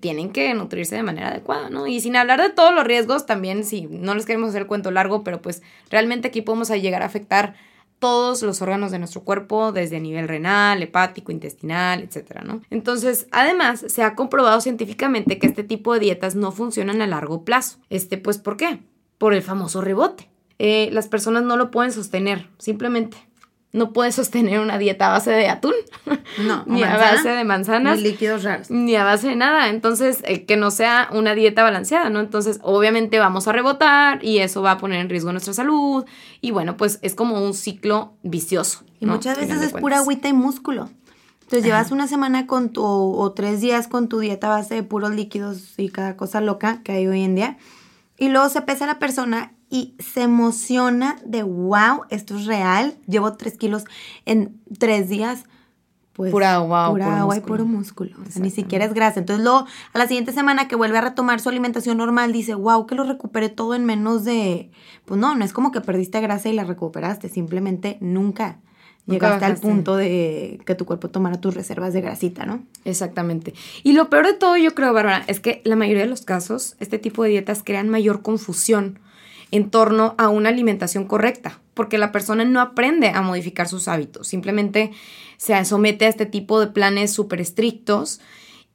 tienen 0.00 0.30
que 0.30 0.52
nutrirse 0.54 0.96
de 0.96 1.02
manera 1.02 1.28
adecuada, 1.28 1.70
¿no? 1.70 1.86
Y 1.86 2.00
sin 2.00 2.16
hablar 2.16 2.40
de 2.40 2.50
todos 2.50 2.74
los 2.74 2.84
riesgos, 2.84 3.26
también, 3.26 3.64
si 3.64 3.82
no 3.82 4.14
les 4.14 4.26
queremos 4.26 4.50
hacer 4.50 4.62
el 4.62 4.68
cuento 4.68 4.90
largo, 4.90 5.24
pero 5.24 5.42
pues 5.42 5.62
realmente 5.90 6.28
aquí 6.28 6.42
podemos 6.42 6.68
llegar 6.70 7.02
a 7.02 7.06
afectar 7.06 7.54
todos 7.98 8.42
los 8.42 8.60
órganos 8.60 8.90
de 8.90 8.98
nuestro 8.98 9.22
cuerpo, 9.22 9.72
desde 9.72 10.00
nivel 10.00 10.28
renal, 10.28 10.82
hepático, 10.82 11.32
intestinal, 11.32 12.02
etcétera, 12.02 12.42
¿no? 12.42 12.60
Entonces, 12.70 13.26
además, 13.30 13.84
se 13.88 14.02
ha 14.02 14.14
comprobado 14.14 14.60
científicamente 14.60 15.38
que 15.38 15.46
este 15.46 15.64
tipo 15.64 15.94
de 15.94 16.00
dietas 16.00 16.34
no 16.34 16.52
funcionan 16.52 17.00
a 17.00 17.06
largo 17.06 17.44
plazo. 17.44 17.78
Este, 17.88 18.18
pues, 18.18 18.38
¿por 18.38 18.56
qué? 18.56 18.80
Por 19.18 19.32
el 19.32 19.42
famoso 19.42 19.80
rebote. 19.80 20.28
Eh, 20.58 20.90
las 20.92 21.08
personas 21.08 21.42
no 21.42 21.56
lo 21.56 21.70
pueden 21.70 21.92
sostener, 21.92 22.48
simplemente 22.58 23.16
no 23.76 23.92
puedes 23.92 24.14
sostener 24.14 24.58
una 24.60 24.78
dieta 24.78 25.08
a 25.08 25.10
base 25.10 25.30
de 25.30 25.48
atún. 25.48 25.74
No, 26.38 26.64
ni 26.66 26.82
a 26.82 26.96
base 26.96 27.28
de 27.28 27.44
manzanas. 27.44 27.98
Ni 27.98 28.04
líquidos 28.04 28.42
raros. 28.42 28.70
Ni 28.70 28.96
a 28.96 29.04
base 29.04 29.28
de 29.28 29.36
nada. 29.36 29.68
Entonces, 29.68 30.22
eh, 30.24 30.46
que 30.46 30.56
no 30.56 30.70
sea 30.70 31.08
una 31.12 31.34
dieta 31.34 31.62
balanceada, 31.62 32.08
¿no? 32.08 32.20
Entonces, 32.20 32.58
obviamente 32.62 33.18
vamos 33.18 33.46
a 33.48 33.52
rebotar 33.52 34.24
y 34.24 34.38
eso 34.38 34.62
va 34.62 34.72
a 34.72 34.78
poner 34.78 35.00
en 35.00 35.10
riesgo 35.10 35.30
nuestra 35.30 35.52
salud. 35.52 36.06
Y 36.40 36.52
bueno, 36.52 36.78
pues 36.78 36.98
es 37.02 37.14
como 37.14 37.44
un 37.44 37.52
ciclo 37.52 38.14
vicioso. 38.22 38.82
Y 38.98 39.04
muchas 39.04 39.38
veces 39.38 39.60
es 39.60 39.72
pura 39.74 39.98
agüita 39.98 40.28
y 40.28 40.32
músculo. 40.32 40.88
Entonces, 41.42 41.62
llevas 41.62 41.90
una 41.90 42.08
semana 42.08 42.46
con 42.46 42.70
tu, 42.70 42.82
o 42.82 43.32
tres 43.32 43.60
días 43.60 43.88
con 43.88 44.08
tu 44.08 44.20
dieta 44.20 44.46
a 44.46 44.50
base 44.56 44.74
de 44.74 44.82
puros 44.82 45.14
líquidos 45.14 45.74
y 45.76 45.90
cada 45.90 46.16
cosa 46.16 46.40
loca 46.40 46.80
que 46.82 46.92
hay 46.92 47.06
hoy 47.06 47.22
en 47.22 47.34
día. 47.34 47.58
Y 48.16 48.30
luego 48.30 48.48
se 48.48 48.62
pesa 48.62 48.86
la 48.86 48.98
persona 48.98 49.52
y 49.76 49.94
se 49.98 50.22
emociona 50.22 51.18
de 51.26 51.42
wow, 51.42 52.04
esto 52.08 52.34
es 52.38 52.46
real. 52.46 52.96
Llevo 53.06 53.34
tres 53.34 53.58
kilos 53.58 53.84
en 54.24 54.58
tres 54.78 55.10
días. 55.10 55.44
Pues, 56.14 56.32
pura 56.32 56.54
agua, 56.54 56.88
pura 56.88 57.20
agua 57.20 57.36
y 57.36 57.40
puro 57.40 57.66
músculo. 57.66 58.16
O 58.26 58.30
sea, 58.30 58.40
ni 58.40 58.48
siquiera 58.50 58.86
es 58.86 58.94
grasa. 58.94 59.20
Entonces, 59.20 59.44
luego, 59.44 59.66
a 59.92 59.98
la 59.98 60.06
siguiente 60.06 60.32
semana 60.32 60.66
que 60.66 60.76
vuelve 60.76 60.96
a 60.96 61.02
retomar 61.02 61.40
su 61.40 61.50
alimentación 61.50 61.98
normal, 61.98 62.32
dice, 62.32 62.54
wow, 62.54 62.86
que 62.86 62.94
lo 62.94 63.04
recuperé 63.04 63.50
todo 63.50 63.74
en 63.74 63.84
menos 63.84 64.24
de. 64.24 64.70
Pues 65.04 65.20
no, 65.20 65.34
no 65.34 65.44
es 65.44 65.52
como 65.52 65.72
que 65.72 65.82
perdiste 65.82 66.22
grasa 66.22 66.48
y 66.48 66.54
la 66.54 66.64
recuperaste. 66.64 67.28
Simplemente 67.28 67.98
nunca 68.00 68.60
llegaste 69.04 69.44
al 69.44 69.58
punto 69.58 69.94
de 69.94 70.58
que 70.64 70.74
tu 70.74 70.86
cuerpo 70.86 71.10
tomara 71.10 71.38
tus 71.38 71.54
reservas 71.54 71.92
de 71.92 72.00
grasita, 72.00 72.46
¿no? 72.46 72.62
Exactamente. 72.86 73.52
Y 73.82 73.92
lo 73.92 74.08
peor 74.08 74.26
de 74.26 74.32
todo, 74.32 74.56
yo 74.56 74.74
creo, 74.74 74.94
Bárbara, 74.94 75.22
es 75.26 75.40
que 75.40 75.60
la 75.64 75.76
mayoría 75.76 76.04
de 76.04 76.08
los 76.08 76.22
casos, 76.22 76.76
este 76.80 76.98
tipo 76.98 77.24
de 77.24 77.28
dietas 77.28 77.60
crean 77.62 77.90
mayor 77.90 78.22
confusión 78.22 79.00
en 79.50 79.70
torno 79.70 80.14
a 80.18 80.28
una 80.28 80.48
alimentación 80.48 81.04
correcta, 81.04 81.60
porque 81.74 81.98
la 81.98 82.12
persona 82.12 82.44
no 82.44 82.60
aprende 82.60 83.08
a 83.08 83.22
modificar 83.22 83.68
sus 83.68 83.88
hábitos, 83.88 84.28
simplemente 84.28 84.92
se 85.36 85.64
somete 85.64 86.06
a 86.06 86.08
este 86.08 86.26
tipo 86.26 86.60
de 86.60 86.68
planes 86.68 87.12
súper 87.12 87.40
estrictos 87.40 88.20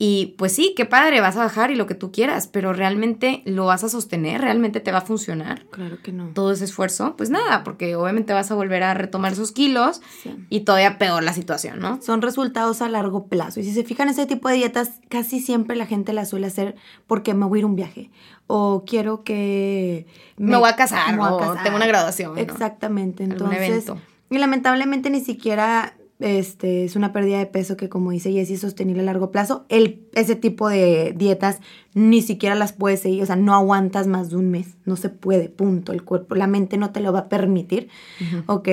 y 0.04 0.34
pues 0.40 0.52
sí, 0.56 0.74
qué 0.76 0.88
padre, 0.88 1.22
vas 1.22 1.38
a 1.38 1.44
bajar 1.44 1.70
y 1.70 1.76
lo 1.76 1.86
que 1.86 1.94
tú 1.94 2.12
quieras, 2.12 2.48
pero 2.48 2.74
realmente 2.74 3.44
lo 3.46 3.68
vas 3.68 3.84
a 3.84 3.90
sostener, 3.90 4.42
realmente 4.42 4.80
te 4.80 4.92
va 4.92 4.98
a 4.98 5.02
funcionar. 5.02 5.68
Claro 5.68 6.00
que 6.02 6.12
no. 6.12 6.30
Todo 6.34 6.54
ese 6.54 6.66
esfuerzo, 6.66 7.14
pues 7.16 7.30
nada, 7.30 7.64
porque 7.64 7.96
obviamente 7.96 8.34
vas 8.34 8.50
a 8.50 8.56
volver 8.56 8.82
a 8.82 8.96
retomar 8.96 9.34
esos 9.34 9.52
kilos 9.52 10.02
y 10.50 10.62
todavía 10.62 10.98
peor 10.98 11.22
la 11.22 11.34
situación, 11.34 11.82
¿no? 11.82 12.02
Son 12.02 12.24
resultados 12.24 12.82
a 12.82 12.90
largo 12.90 13.28
plazo. 13.28 13.60
Y 13.60 13.64
si 13.64 13.74
se 13.74 13.84
fijan, 13.84 14.10
ese 14.10 14.26
tipo 14.26 14.50
de 14.50 14.56
dietas 14.56 14.90
casi 15.08 15.40
siempre 15.40 15.76
la 15.76 15.86
gente 15.86 16.14
las 16.14 16.32
suele 16.32 16.48
hacer 16.48 16.74
porque 17.06 17.36
me 17.36 17.46
voy 17.46 17.58
a 17.58 17.60
ir 17.60 17.66
a 17.66 17.68
un 17.68 17.76
viaje 17.76 18.10
o 18.48 18.86
quiero 18.88 19.24
que 19.24 20.08
me, 20.36 20.58
voy 20.58 20.68
a 20.68 20.76
casar 20.76 21.20
o 21.20 21.54
tengo 21.64 21.76
una 21.76 21.86
graduación. 21.86 22.40
Exactamente. 22.40 23.24
Entonces, 23.24 23.86
y 24.32 24.38
lamentablemente 24.40 25.12
ni 25.12 25.22
siquiera 25.22 25.94
este, 26.22 26.86
es 26.86 26.96
una 26.96 27.12
pérdida 27.12 27.40
de 27.40 27.48
peso 27.48 27.76
que, 27.76 27.90
como 27.90 28.12
dice 28.12 28.32
Jessie, 28.32 28.56
es 28.56 28.62
sostenible 28.62 29.02
a 29.02 29.06
largo 29.06 29.32
plazo. 29.32 29.66
El, 29.70 30.08
ese 30.14 30.36
tipo 30.36 30.70
de 30.70 31.14
dietas 31.18 31.60
ni 31.94 32.22
siquiera 32.22 32.56
las 32.56 32.74
puedes 32.74 33.02
seguir, 33.02 33.24
o 33.24 33.26
sea, 33.26 33.36
no 33.36 33.54
aguantas 33.54 34.08
más 34.08 34.30
de 34.30 34.38
un 34.38 34.50
mes, 34.50 34.76
no 34.86 34.96
se 34.96 35.10
puede, 35.10 35.50
punto. 35.50 35.92
El 35.92 36.04
cuerpo, 36.04 36.36
la 36.36 36.48
mente 36.48 36.78
no 36.78 36.92
te 36.92 37.02
lo 37.02 37.12
va 37.12 37.20
a 37.20 37.30
permitir, 37.30 37.90
¿ok? 38.46 38.70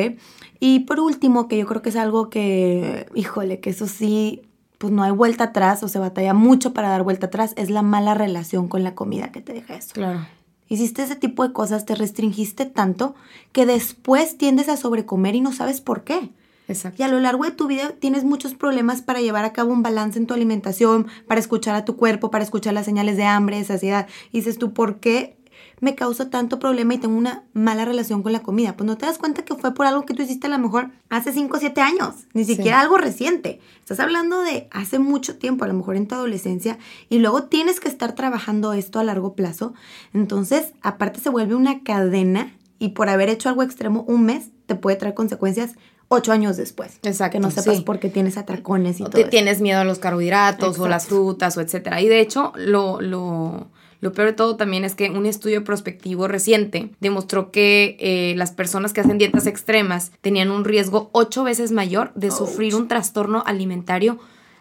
Y 0.61 0.81
por 0.81 1.01
último, 1.01 1.49
que 1.49 1.59
yo 1.59 1.67
creo 1.67 1.83
que 1.83 1.89
es 1.89 1.97
algo 1.97 2.31
que, 2.31 3.07
híjole, 3.15 3.61
que 3.61 3.71
eso 3.71 3.87
sí, 3.87 4.43
pues 4.79 4.93
no 4.93 5.03
hay 5.03 5.11
vuelta 5.11 5.45
atrás 5.45 5.83
o 5.83 5.89
se 5.89 5.99
batalla 5.99 6.35
mucho 6.35 6.73
para 6.73 6.91
dar 6.91 7.03
vuelta 7.03 7.27
atrás, 7.27 7.55
es 7.57 7.71
la 7.71 7.83
mala 7.83 8.15
relación 8.15 8.69
con 8.69 8.85
la 8.85 8.95
comida 8.95 9.33
que 9.33 9.41
te 9.41 9.53
deja 9.53 9.75
eso. 9.75 9.95
Claro. 9.95 10.21
Hiciste 10.69 11.03
ese 11.03 11.17
tipo 11.17 11.47
de 11.47 11.55
cosas, 11.55 11.87
te 11.87 11.95
restringiste 11.95 12.67
tanto 12.67 13.15
que 13.53 13.65
después 13.65 14.37
tiendes 14.37 14.69
a 14.69 14.77
sobrecomer 14.77 15.35
y 15.35 15.41
no 15.41 15.53
sabes 15.53 15.81
por 15.81 16.05
qué. 16.05 16.31
Exacto. 16.69 17.03
Y 17.03 17.05
a 17.05 17.09
lo 17.09 17.19
largo 17.19 17.45
de 17.45 17.51
tu 17.51 17.67
vida 17.67 17.95
tienes 17.99 18.25
muchos 18.25 18.55
problemas 18.55 19.03
para 19.03 19.21
llevar 19.21 19.45
a 19.45 19.53
cabo 19.53 19.73
un 19.73 19.83
balance 19.83 20.19
en 20.19 20.27
tu 20.27 20.35
alimentación, 20.35 21.07
para 21.27 21.41
escuchar 21.41 21.75
a 21.75 21.85
tu 21.85 21.97
cuerpo, 21.97 22.31
para 22.31 22.45
escuchar 22.45 22.75
las 22.75 22.85
señales 22.85 23.17
de 23.17 23.25
hambre, 23.25 23.57
de 23.57 23.65
saciedad. 23.65 24.07
Y 24.33 24.39
dices 24.39 24.59
tú, 24.59 24.73
¿por 24.73 25.01
qué 25.01 25.39
me 25.81 25.95
causa 25.95 26.29
tanto 26.31 26.59
problema 26.59 26.95
y 26.95 26.99
tengo 26.99 27.17
una 27.17 27.45
mala 27.53 27.85
relación 27.85 28.23
con 28.23 28.33
la 28.33 28.43
comida? 28.43 28.77
Pues 28.77 28.87
no 28.87 28.99
te 28.99 29.07
das 29.07 29.19
cuenta 29.19 29.45
que 29.45 29.55
fue 29.55 29.75
por 29.75 29.87
algo 29.87 30.05
que 30.05 30.15
tú 30.15 30.23
hiciste 30.23 30.47
a 30.47 30.51
lo 30.51 30.59
mejor 30.59 30.91
hace 31.09 31.33
5 31.33 31.57
o 31.57 31.61
7 31.61 31.81
años, 31.81 32.15
ni 32.35 32.45
siquiera 32.45 32.81
algo 32.81 32.99
reciente. 32.99 33.61
Estás 33.81 34.01
hablando 34.01 34.41
de 34.41 34.69
hace 34.71 34.99
mucho 34.99 35.39
tiempo, 35.39 35.65
a 35.65 35.69
lo 35.69 35.75
mejor 35.75 35.97
en 35.97 36.07
tu 36.07 36.15
adolescencia, 36.15 36.79
y 37.09 37.19
luego 37.19 37.45
tienes 37.45 37.81
que 37.81 37.89
estar 37.89 38.15
trabajando 38.15 38.73
esto 38.73 38.99
a 38.99 39.05
largo 39.05 39.35
plazo. 39.35 39.75
Entonces, 40.13 40.75
aparte 40.83 41.21
se 41.21 41.31
vuelve 41.31 41.55
una 41.55 41.83
cadena 41.83 42.53
y 42.79 42.91
por 42.91 43.09
haber 43.09 43.29
hecho 43.29 43.49
algo 43.49 43.63
extremo 43.63 44.05
un 44.07 44.25
mes 44.25 44.51
te 44.67 44.75
puede 44.75 44.97
traer 44.97 45.15
consecuencias 45.15 45.75
ocho 46.09 46.33
años 46.33 46.57
después. 46.57 46.99
Exacto. 47.03 47.33
Que 47.37 47.41
no 47.41 47.51
sepas 47.51 47.77
sí. 47.77 47.83
por 47.83 47.99
qué 47.99 48.09
tienes 48.09 48.37
atracones 48.37 48.99
y 49.01 49.03
O 49.03 49.07
todo. 49.07 49.15
te 49.15 49.21
eso. 49.23 49.31
tienes 49.31 49.61
miedo 49.61 49.81
a 49.81 49.85
los 49.85 49.99
carbohidratos 49.99 50.79
o 50.79 50.89
las 50.89 51.07
frutas 51.07 51.57
o 51.57 51.61
etcétera. 51.61 52.01
Y 52.01 52.09
de 52.09 52.21
hecho, 52.21 52.53
lo, 52.57 53.01
lo, 53.01 53.69
lo 54.01 54.13
peor 54.13 54.29
de 54.29 54.33
todo 54.35 54.57
también 54.57 54.85
es 54.85 54.95
que 54.95 55.11
un 55.11 55.27
estudio 55.27 55.65
prospectivo 55.65 56.29
reciente 56.29 56.91
demostró 57.01 57.51
que 57.51 57.97
eh, 58.01 58.35
las 58.37 58.53
personas 58.53 58.93
que 58.93 59.01
hacen 59.01 59.19
dietas 59.19 59.47
extremas 59.47 60.13
tenían 60.21 60.51
un 60.51 60.65
riesgo 60.65 61.11
ocho 61.13 61.45
veces 61.45 61.73
mayor 61.73 62.13
de 62.15 62.31
sufrir 62.31 62.75
un 62.75 62.89
trastorno 62.89 63.43
alimentario 63.47 64.19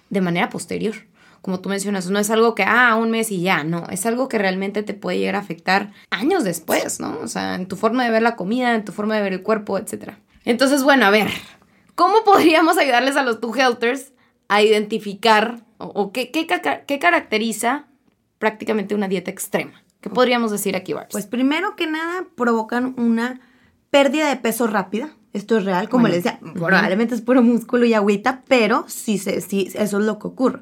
de 0.09 0.21
manera 0.21 0.49
posterior. 0.49 0.95
Como 1.41 1.59
tú 1.61 1.69
mencionas, 1.69 2.09
no 2.09 2.19
es 2.19 2.29
algo 2.29 2.55
que, 2.55 2.63
ah, 2.63 2.95
un 2.99 3.09
mes 3.11 3.31
y 3.31 3.41
ya, 3.41 3.63
no, 3.63 3.85
es 3.89 4.05
algo 4.05 4.27
que 4.27 4.37
realmente 4.37 4.83
te 4.83 4.93
puede 4.93 5.19
llegar 5.19 5.35
a 5.35 5.39
afectar 5.39 5.93
años 6.09 6.43
después, 6.43 6.99
¿no? 6.99 7.17
O 7.23 7.27
sea, 7.27 7.55
en 7.55 7.67
tu 7.67 7.77
forma 7.77 8.03
de 8.03 8.09
ver 8.09 8.21
la 8.21 8.35
comida, 8.35 8.75
en 8.75 8.83
tu 8.83 8.91
forma 8.91 9.15
de 9.15 9.21
ver 9.21 9.31
el 9.33 9.43
cuerpo, 9.43 9.77
etcétera. 9.77 10.19
Entonces, 10.47 10.81
bueno, 10.81 11.05
a 11.05 11.09
ver, 11.09 11.27
¿cómo 11.95 12.23
podríamos 12.23 12.77
ayudarles 12.77 13.17
a 13.17 13.23
los 13.23 13.41
two 13.41 13.53
healthers 13.53 14.13
a 14.47 14.61
identificar 14.61 15.65
o, 15.77 16.13
qué, 16.13 16.31
qué, 16.31 16.47
qué 16.87 16.99
caracteriza 16.99 17.87
prácticamente 18.39 18.95
una 18.95 19.09
dieta 19.09 19.29
extrema? 19.29 19.83
¿Qué 19.99 20.09
podríamos 20.09 20.49
decir 20.49 20.77
aquí, 20.77 20.93
Barbs? 20.93 21.11
Pues 21.11 21.25
primero 21.25 21.75
que 21.75 21.85
nada 21.85 22.27
provocan 22.35 22.95
una 22.97 23.41
pérdida 23.89 24.29
de 24.29 24.37
peso 24.37 24.67
rápida. 24.67 25.09
Esto 25.37 25.57
es 25.57 25.65
real, 25.65 25.87
como 25.87 26.01
Bueno, 26.01 26.15
les 26.15 26.23
decía, 26.23 26.39
probablemente 26.53 27.13
es 27.13 27.21
puro 27.21 27.43
músculo 27.43 27.85
y 27.85 27.93
agüita, 27.93 28.41
pero 28.47 28.85
sí, 28.87 29.19
se, 29.19 29.39
sí 29.41 29.69
eso 29.73 29.99
es 29.99 30.05
lo 30.05 30.17
que 30.17 30.27
ocurre, 30.27 30.61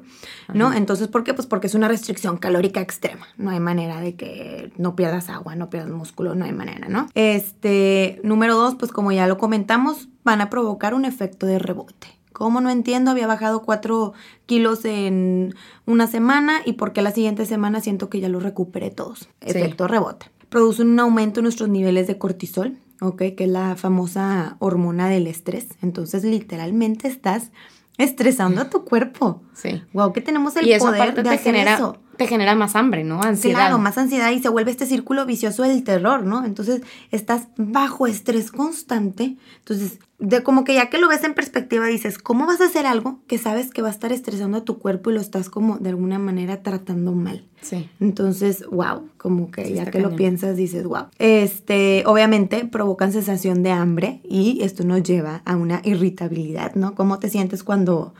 ¿no? 0.52 0.72
Entonces, 0.72 1.08
¿por 1.08 1.24
qué? 1.24 1.32
Pues 1.32 1.46
porque 1.46 1.66
es 1.66 1.74
una 1.74 1.88
restricción 1.88 2.36
calórica 2.36 2.80
extrema. 2.80 3.26
No 3.38 3.50
hay 3.50 3.60
manera 3.60 4.00
de 4.00 4.16
que 4.16 4.70
no 4.76 4.94
pierdas 4.94 5.30
agua, 5.30 5.56
no 5.56 5.70
pierdas 5.70 5.90
músculo, 5.90 6.34
no 6.34 6.44
hay 6.44 6.52
manera, 6.52 6.88
¿no? 6.88 7.08
Este, 7.14 8.20
número 8.22 8.54
dos, 8.54 8.74
pues 8.74 8.92
como 8.92 9.12
ya 9.12 9.26
lo 9.26 9.38
comentamos, 9.38 10.08
van 10.24 10.42
a 10.42 10.50
provocar 10.50 10.92
un 10.92 11.06
efecto 11.06 11.46
de 11.46 11.58
rebote. 11.58 12.08
¿Cómo 12.34 12.60
no 12.60 12.68
entiendo? 12.68 13.10
Había 13.10 13.26
bajado 13.26 13.62
4 13.62 14.12
kilos 14.44 14.84
en 14.84 15.54
una 15.86 16.06
semana 16.06 16.60
y 16.66 16.74
porque 16.74 17.00
la 17.00 17.12
siguiente 17.12 17.46
semana 17.46 17.80
siento 17.80 18.10
que 18.10 18.20
ya 18.20 18.28
lo 18.28 18.40
recuperé 18.40 18.90
todos. 18.90 19.30
Efecto 19.40 19.88
rebote. 19.88 20.26
Producen 20.50 20.90
un 20.90 21.00
aumento 21.00 21.40
en 21.40 21.44
nuestros 21.44 21.70
niveles 21.70 22.06
de 22.06 22.18
cortisol, 22.18 22.76
¿ok? 23.00 23.18
Que 23.36 23.44
es 23.44 23.48
la 23.50 23.76
famosa 23.76 24.56
hormona 24.58 25.08
del 25.08 25.26
estrés. 25.26 25.68
Entonces, 25.82 26.24
literalmente 26.24 27.08
estás 27.08 27.50
estresando 27.98 28.60
a 28.60 28.70
tu 28.70 28.84
cuerpo. 28.84 29.42
sí. 29.54 29.82
Wow, 29.92 30.12
que 30.12 30.20
tenemos 30.20 30.56
el 30.56 30.66
Y 30.66 30.72
eso 30.72 30.86
poder 30.86 31.00
aparte 31.02 31.22
de 31.22 31.28
te 31.30 31.34
hacer 31.34 31.54
genera, 31.54 31.74
eso. 31.74 31.96
Te 32.16 32.26
genera 32.26 32.54
más 32.54 32.76
hambre, 32.76 33.04
¿no? 33.04 33.22
Ansiedad. 33.22 33.58
Claro, 33.58 33.78
más 33.78 33.98
ansiedad 33.98 34.30
y 34.30 34.40
se 34.40 34.48
vuelve 34.48 34.70
este 34.70 34.86
círculo 34.86 35.26
vicioso 35.26 35.62
del 35.62 35.84
terror, 35.84 36.24
¿no? 36.24 36.44
Entonces 36.44 36.82
estás 37.10 37.48
bajo 37.56 38.06
estrés 38.06 38.50
constante. 38.50 39.36
Entonces, 39.58 39.98
de 40.18 40.42
como 40.42 40.64
que 40.64 40.74
ya 40.74 40.88
que 40.88 40.98
lo 40.98 41.08
ves 41.08 41.24
en 41.24 41.34
perspectiva 41.34 41.86
dices, 41.86 42.18
¿cómo 42.18 42.46
vas 42.46 42.60
a 42.60 42.66
hacer 42.66 42.86
algo 42.86 43.20
que 43.26 43.36
sabes 43.36 43.70
que 43.70 43.82
va 43.82 43.88
a 43.88 43.90
estar 43.90 44.12
estresando 44.12 44.58
a 44.58 44.64
tu 44.64 44.78
cuerpo 44.78 45.10
y 45.10 45.14
lo 45.14 45.20
estás 45.20 45.50
como 45.50 45.76
de 45.78 45.90
alguna 45.90 46.18
manera 46.18 46.62
tratando 46.62 47.12
mal? 47.12 47.44
Sí. 47.60 47.88
Entonces, 48.00 48.64
wow, 48.70 49.08
como 49.18 49.50
que 49.50 49.66
Sí, 49.66 49.74
ya 49.74 49.90
que 49.90 50.00
lo 50.00 50.16
piensas 50.16 50.56
dices, 50.56 50.84
wow. 50.84 51.06
Este, 51.18 52.02
obviamente 52.06 52.64
provocan 52.64 53.12
sensación 53.12 53.62
de 53.62 53.72
hambre 53.72 54.20
y 54.24 54.60
esto 54.62 54.84
nos 54.84 55.02
lleva 55.02 55.42
a 55.44 55.56
una 55.56 55.82
irritabilidad, 55.84 56.74
¿no? 56.74 56.94
¿Cómo 56.94 57.18
te 57.18 57.28
sientes 57.28 57.62
cuando 57.62 58.14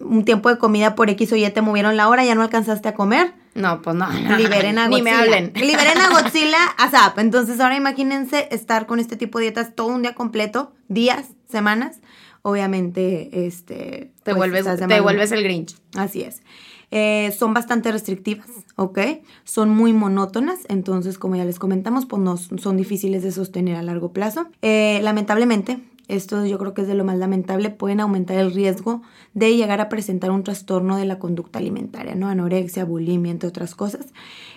un 0.00 0.24
tiempo 0.24 0.48
de 0.48 0.58
comida 0.58 0.94
por 0.94 1.10
X 1.10 1.32
o 1.32 1.36
Y 1.36 1.48
te 1.50 1.62
movieron 1.62 1.96
la 1.96 2.08
hora, 2.08 2.24
ya 2.24 2.34
no 2.34 2.42
alcanzaste 2.42 2.88
a 2.88 2.94
comer? 2.94 3.32
No, 3.54 3.82
pues 3.82 3.96
no. 3.96 4.10
no. 4.10 4.36
Liberen 4.38 4.78
a 4.78 4.88
Godzilla. 4.88 4.96
Ni 4.96 5.02
me 5.02 5.10
hablen. 5.10 5.52
Liberen 5.56 5.98
a 5.98 6.10
Godzilla 6.10 6.64
ASAP. 6.78 7.18
Entonces 7.18 7.60
ahora 7.60 7.76
imagínense 7.76 8.48
estar 8.50 8.86
con 8.86 8.98
este 8.98 9.16
tipo 9.16 9.38
de 9.38 9.44
dietas 9.46 9.74
todo 9.74 9.88
un 9.88 10.02
día 10.02 10.14
completo, 10.14 10.72
días, 10.88 11.28
semanas. 11.48 12.00
Obviamente, 12.42 13.46
este... 13.46 14.10
Te, 14.24 14.34
pues, 14.34 14.36
vuelves, 14.36 14.66
te 14.88 15.00
vuelves 15.00 15.30
el 15.30 15.44
Grinch. 15.44 15.76
Así 15.94 16.22
es. 16.22 16.42
Eh, 16.90 17.32
son 17.38 17.54
bastante 17.54 17.90
restrictivas, 17.90 18.48
¿ok? 18.76 18.98
Son 19.44 19.70
muy 19.70 19.94
monótonas, 19.94 20.58
entonces 20.68 21.18
como 21.18 21.36
ya 21.36 21.44
les 21.46 21.58
comentamos, 21.58 22.04
pues 22.04 22.20
no 22.20 22.36
son 22.36 22.76
difíciles 22.76 23.22
de 23.22 23.32
sostener 23.32 23.76
a 23.76 23.82
largo 23.82 24.12
plazo. 24.12 24.48
Eh, 24.60 25.00
lamentablemente, 25.02 25.78
esto 26.16 26.44
yo 26.46 26.58
creo 26.58 26.74
que 26.74 26.82
es 26.82 26.88
de 26.88 26.94
lo 26.94 27.04
más 27.04 27.18
lamentable, 27.18 27.70
pueden 27.70 28.00
aumentar 28.00 28.36
el 28.38 28.52
riesgo 28.52 29.02
de 29.34 29.56
llegar 29.56 29.80
a 29.80 29.88
presentar 29.88 30.30
un 30.30 30.44
trastorno 30.44 30.96
de 30.96 31.06
la 31.06 31.18
conducta 31.18 31.58
alimentaria, 31.58 32.14
¿no? 32.14 32.28
Anorexia, 32.28 32.84
bulimia, 32.84 33.32
entre 33.32 33.48
otras 33.48 33.74
cosas. 33.74 34.06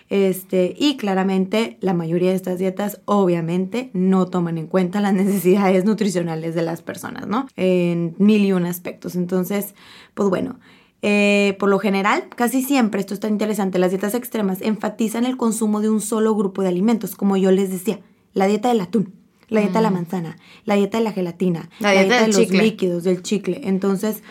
Este, 0.09 0.75
y 0.77 0.97
claramente 0.97 1.77
la 1.81 1.93
mayoría 1.93 2.29
de 2.29 2.35
estas 2.35 2.59
dietas 2.59 3.01
obviamente 3.05 3.89
no 3.93 4.27
toman 4.27 4.57
en 4.57 4.67
cuenta 4.67 5.01
las 5.01 5.13
necesidades 5.23 5.85
nutricionales 5.85 6.55
de 6.55 6.61
las 6.61 6.81
personas, 6.81 7.27
¿no? 7.27 7.47
En 7.55 8.15
mil 8.17 8.45
y 8.45 8.51
un 8.51 8.65
aspectos. 8.65 9.15
Entonces, 9.15 9.75
pues 10.13 10.29
bueno, 10.29 10.59
eh, 11.01 11.55
por 11.59 11.69
lo 11.69 11.79
general, 11.79 12.29
casi 12.35 12.63
siempre, 12.63 12.99
esto 12.99 13.13
está 13.13 13.27
interesante, 13.27 13.79
las 13.79 13.91
dietas 13.91 14.15
extremas 14.15 14.61
enfatizan 14.61 15.25
el 15.25 15.37
consumo 15.37 15.81
de 15.81 15.89
un 15.89 16.01
solo 16.01 16.35
grupo 16.35 16.61
de 16.61 16.69
alimentos, 16.69 17.15
como 17.15 17.37
yo 17.37 17.51
les 17.51 17.69
decía, 17.69 17.99
la 18.33 18.47
dieta 18.47 18.69
del 18.69 18.81
atún, 18.81 19.13
la 19.47 19.61
dieta 19.61 19.79
de 19.79 19.83
la 19.83 19.91
manzana, 19.91 20.37
la 20.65 20.75
dieta 20.75 20.97
de 20.97 21.03
la 21.03 21.11
gelatina, 21.11 21.69
La 21.79 21.91
dieta 21.91 22.21
de 22.21 22.27
los 22.27 22.35
chicle. 22.37 22.61
líquidos, 22.63 23.03
del 23.03 23.21
chicle. 23.21 23.61
Entonces, 23.63 24.23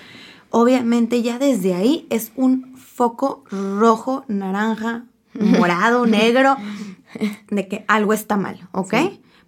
obviamente 0.50 1.22
ya 1.22 1.38
desde 1.38 1.74
ahí 1.74 2.06
es 2.10 2.32
un 2.36 2.76
foco 2.76 3.44
rojo, 3.50 4.24
naranja, 4.28 5.04
morado, 5.34 6.06
negro, 6.06 6.56
de 7.50 7.68
que 7.68 7.84
algo 7.88 8.12
está 8.12 8.36
mal, 8.36 8.68
¿ok? 8.72 8.94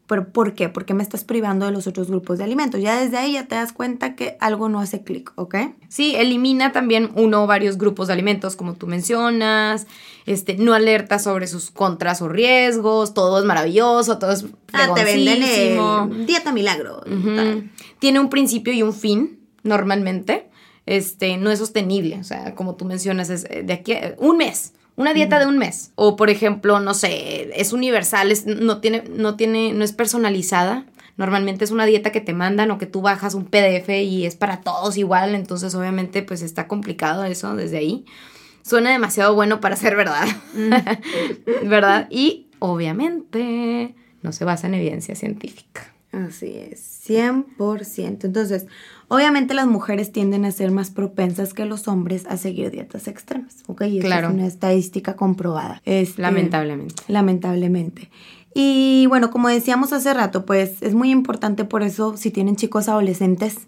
¿Pero 0.07 0.29
por 0.29 0.55
qué? 0.55 0.69
Porque 0.69 0.95
me 0.95 1.03
estás 1.03 1.25
privando 1.25 1.67
de 1.67 1.73
los 1.73 1.89
otros 1.89 2.09
grupos 2.09 2.39
de 2.39 2.45
alimentos. 2.45 2.81
Ya 2.81 3.01
desde 3.01 3.17
ahí 3.17 3.33
ya 3.33 3.47
te 3.49 3.57
das 3.57 3.73
cuenta 3.73 4.15
que 4.15 4.37
algo 4.41 4.69
no 4.69 4.79
hace 4.79 5.03
clic, 5.03 5.33
¿ok? 5.35 5.57
Sí, 5.89 6.15
elimina 6.15 6.71
también 6.71 7.11
uno 7.17 7.43
o 7.43 7.47
varios 7.49 7.77
grupos 7.77 8.07
de 8.07 8.13
alimentos, 8.13 8.55
como 8.55 8.75
tú 8.75 8.87
mencionas. 8.87 9.89
Este, 10.25 10.57
no 10.57 10.75
alerta 10.75 11.19
sobre 11.19 11.49
sus 11.49 11.71
contras 11.73 12.23
o 12.23 12.29
riesgos. 12.29 13.15
Todo 13.15 13.39
es 13.41 13.45
maravilloso, 13.45 14.19
todo 14.19 14.31
es 14.33 14.47
Ah, 14.73 14.93
te 14.95 15.05
venden 15.05 15.43
el 15.43 16.27
dieta 16.27 16.53
milagro. 16.53 17.01
tal. 17.01 17.71
Tiene 17.99 18.21
un 18.21 18.29
principio 18.31 18.73
y 18.73 18.83
un 18.83 18.93
fin, 18.93 19.41
normalmente. 19.63 20.49
Este, 20.87 21.37
no 21.37 21.51
es 21.51 21.59
sostenible. 21.59 22.19
O 22.21 22.25
sea, 22.25 22.55
como 22.55 22.77
tú 22.77 22.85
mencionas, 22.85 23.29
es 23.31 23.45
eh, 23.51 23.63
de 23.65 23.73
aquí 23.73 23.93
a 23.95 24.15
un 24.19 24.37
mes. 24.37 24.73
Una 24.97 25.13
dieta 25.15 25.39
de 25.39 25.47
un 25.47 25.59
mes. 25.59 25.93
O, 25.95 26.17
por 26.17 26.31
ejemplo, 26.31 26.81
no 26.81 26.95
sé, 26.95 27.51
es 27.61 27.73
universal, 27.73 28.31
es- 28.33 28.47
no, 28.47 28.81
tiene, 28.81 29.05
no 29.11 29.37
tiene, 29.37 29.73
no 29.73 29.85
es 29.85 29.93
personalizada. 29.93 30.87
Normalmente 31.19 31.65
es 31.65 31.71
una 31.71 31.87
dieta 31.87 32.13
que 32.13 32.21
te 32.21 32.33
mandan 32.35 32.71
o 32.71 32.79
que 32.79 32.87
tú 32.87 33.01
bajas 33.03 33.35
un 33.35 33.47
PDF 33.47 34.03
y 34.03 34.27
es 34.27 34.37
para 34.37 34.61
todos 34.63 34.97
igual. 34.99 35.35
Entonces, 35.35 35.75
obviamente, 35.75 36.23
pues 36.23 36.43
está 36.43 36.67
complicado 36.69 37.25
eso 37.25 37.55
desde 37.57 37.79
ahí. 37.79 38.05
Suena 38.63 38.91
demasiado 38.91 39.35
bueno 39.35 39.61
para 39.61 39.77
ser 39.77 39.97
verdad. 39.97 40.27
¿Verdad? 41.65 42.09
Y 42.11 42.49
obviamente 42.59 43.95
no 44.23 44.33
se 44.33 44.45
basa 44.45 44.67
en 44.67 44.75
evidencia 44.75 45.15
científica. 45.15 45.95
Así 46.13 46.47
es, 46.57 46.81
100%. 47.07 48.25
Entonces, 48.25 48.67
obviamente 49.09 49.55
las 49.55 49.67
mujeres 49.67 50.13
tienden 50.13 50.45
a 50.45 50.51
ser 50.53 50.71
más 50.71 50.91
propensas 50.91 51.53
que 51.53 51.65
los 51.67 51.89
hombres 51.89 52.25
a 52.27 52.37
seguir 52.37 52.71
dietas 52.71 53.07
extremas, 53.09 53.63
¿ok? 53.67 53.83
Y 53.83 54.01
Claro. 54.01 54.29
es 54.29 54.35
una 54.35 54.47
estadística 54.47 55.15
comprobada. 55.17 55.83
Este, 55.85 56.23
Lamentablemente. 56.23 56.95
Lamentablemente. 57.09 58.11
Y 58.55 59.05
bueno, 59.09 59.31
como 59.31 59.49
decíamos 59.49 59.93
hace 59.93 60.15
rato, 60.15 60.47
pues 60.47 60.81
es 60.81 60.95
muy 60.95 61.11
importante 61.11 61.65
por 61.67 61.83
eso 61.83 62.17
si 62.17 62.31
tienen 62.31 62.57
chicos 62.57 62.89
adolescentes, 62.89 63.67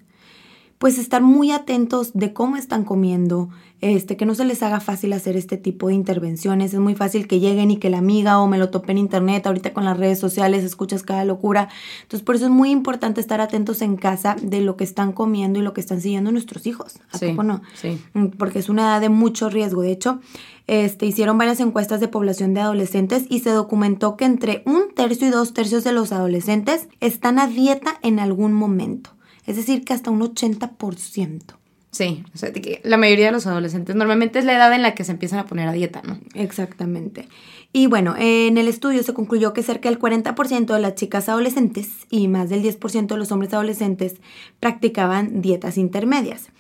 pues 0.79 0.97
estar 0.99 1.21
muy 1.21 1.51
atentos 1.51 2.13
de 2.15 2.33
cómo 2.33 2.57
están 2.57 2.85
comiendo, 2.85 3.51
este, 3.81 4.17
que 4.17 4.27
no 4.27 4.35
se 4.35 4.45
les 4.45 4.63
haga 4.63 4.81
fácil 4.81 5.13
hacer 5.13 5.37
este 5.37 5.57
tipo 5.57 5.89
de 5.89 5.95
intervenciones. 5.95 6.75
Es 6.75 6.81
muy 6.81 6.95
fácil 6.95 7.29
que 7.29 7.39
lleguen 7.39 7.71
y 7.71 7.77
que 7.77 7.91
la 7.91 7.99
amiga 7.99 8.41
o 8.41 8.47
me 8.47 8.59
lo 8.59 8.71
tope 8.71 8.93
en 8.93 8.99
internet, 8.99 9.47
ahorita 9.47 9.73
con 9.73 9.85
las 9.85 9.97
redes 9.97 10.19
sociales 10.19 10.65
escuchas 10.65 11.03
cada 11.03 11.25
locura. 11.25 11.69
Entonces, 12.03 12.25
por 12.25 12.35
eso 12.35 12.47
es 12.47 12.51
muy 12.51 12.71
importante 12.71 13.21
estar 13.21 13.41
atentos 13.41 13.83
en 13.83 13.97
casa 13.97 14.37
de 14.43 14.61
lo 14.61 14.77
que 14.77 14.85
están 14.85 15.13
comiendo 15.13 15.59
y 15.59 15.63
lo 15.63 15.75
que 15.75 15.81
están 15.81 16.01
siguiendo 16.01 16.33
nuestros 16.33 16.67
hijos. 16.67 16.97
¿A 17.13 17.19
poco 17.19 17.43
no? 17.43 17.63
Sí. 17.75 18.01
Mm, 18.15 18.27
Porque 18.39 18.59
es 18.59 18.69
una 18.69 18.83
edad 18.83 19.01
de 19.01 19.09
mucho 19.09 19.49
riesgo. 19.49 19.83
De 19.83 19.93
hecho, 19.93 20.21
este, 20.67 21.07
hicieron 21.07 21.39
varias 21.39 21.61
encuestas 21.61 22.01
de 22.01 22.09
población 22.09 22.55
de 22.55 22.61
adolescentes 22.61 23.25
y 23.29 23.41
se 23.41 23.51
documentó 23.51 24.17
que 24.17 24.25
entre 24.25 24.63
un 24.67 24.93
tercio 24.95 25.29
y 25.29 25.31
dos 25.31 25.55
tercios 25.55 25.85
de 25.85 25.93
los 25.93 26.13
adolescentes 26.13 26.89
están 27.01 27.39
a 27.39 27.47
dieta 27.47 27.99
en 28.03 28.19
algún 28.19 28.53
momento. 28.53 29.11
Es 29.47 29.57
decir, 29.57 29.85
que 29.85 29.95
hasta 29.95 30.11
un 30.11 30.21
80%. 30.21 31.59
Sí, 31.99 32.23
o 32.33 32.39
sea, 32.39 32.53
la 32.85 32.97
mayoría 32.97 33.27
de 33.27 33.33
los 33.33 33.49
adolescentes 33.49 33.97
normalmente 33.97 34.39
es 34.39 34.45
la 34.45 34.55
edad 34.55 34.73
en 34.73 34.83
la 34.83 34.95
que 34.95 35.03
se 35.03 35.11
empiezan 35.11 35.41
a 35.41 35.47
poner 35.47 35.67
a 35.67 35.73
dieta, 35.73 36.01
¿no? 36.05 36.21
Exactamente. 36.35 37.27
Y 37.73 37.89
bueno, 37.89 38.15
en 38.17 38.57
el 38.57 38.69
estudio 38.69 39.03
se 39.03 39.15
concluyó 39.15 39.53
que 39.53 39.65
cerca 39.65 39.89
del 39.89 39.99
40% 39.99 40.67
de 40.67 40.79
las 40.79 40.95
chicas 40.95 41.29
adolescentes 41.29 41.89
y 42.09 42.29
más 42.29 42.51
del 42.51 42.63
10% 42.63 43.09
de 43.09 43.17
los 43.17 43.33
hombres 43.33 43.53
adolescentes 43.53 44.15
practicaban 44.61 45.43
dietas 45.43 45.77
intermedias. 45.77 46.51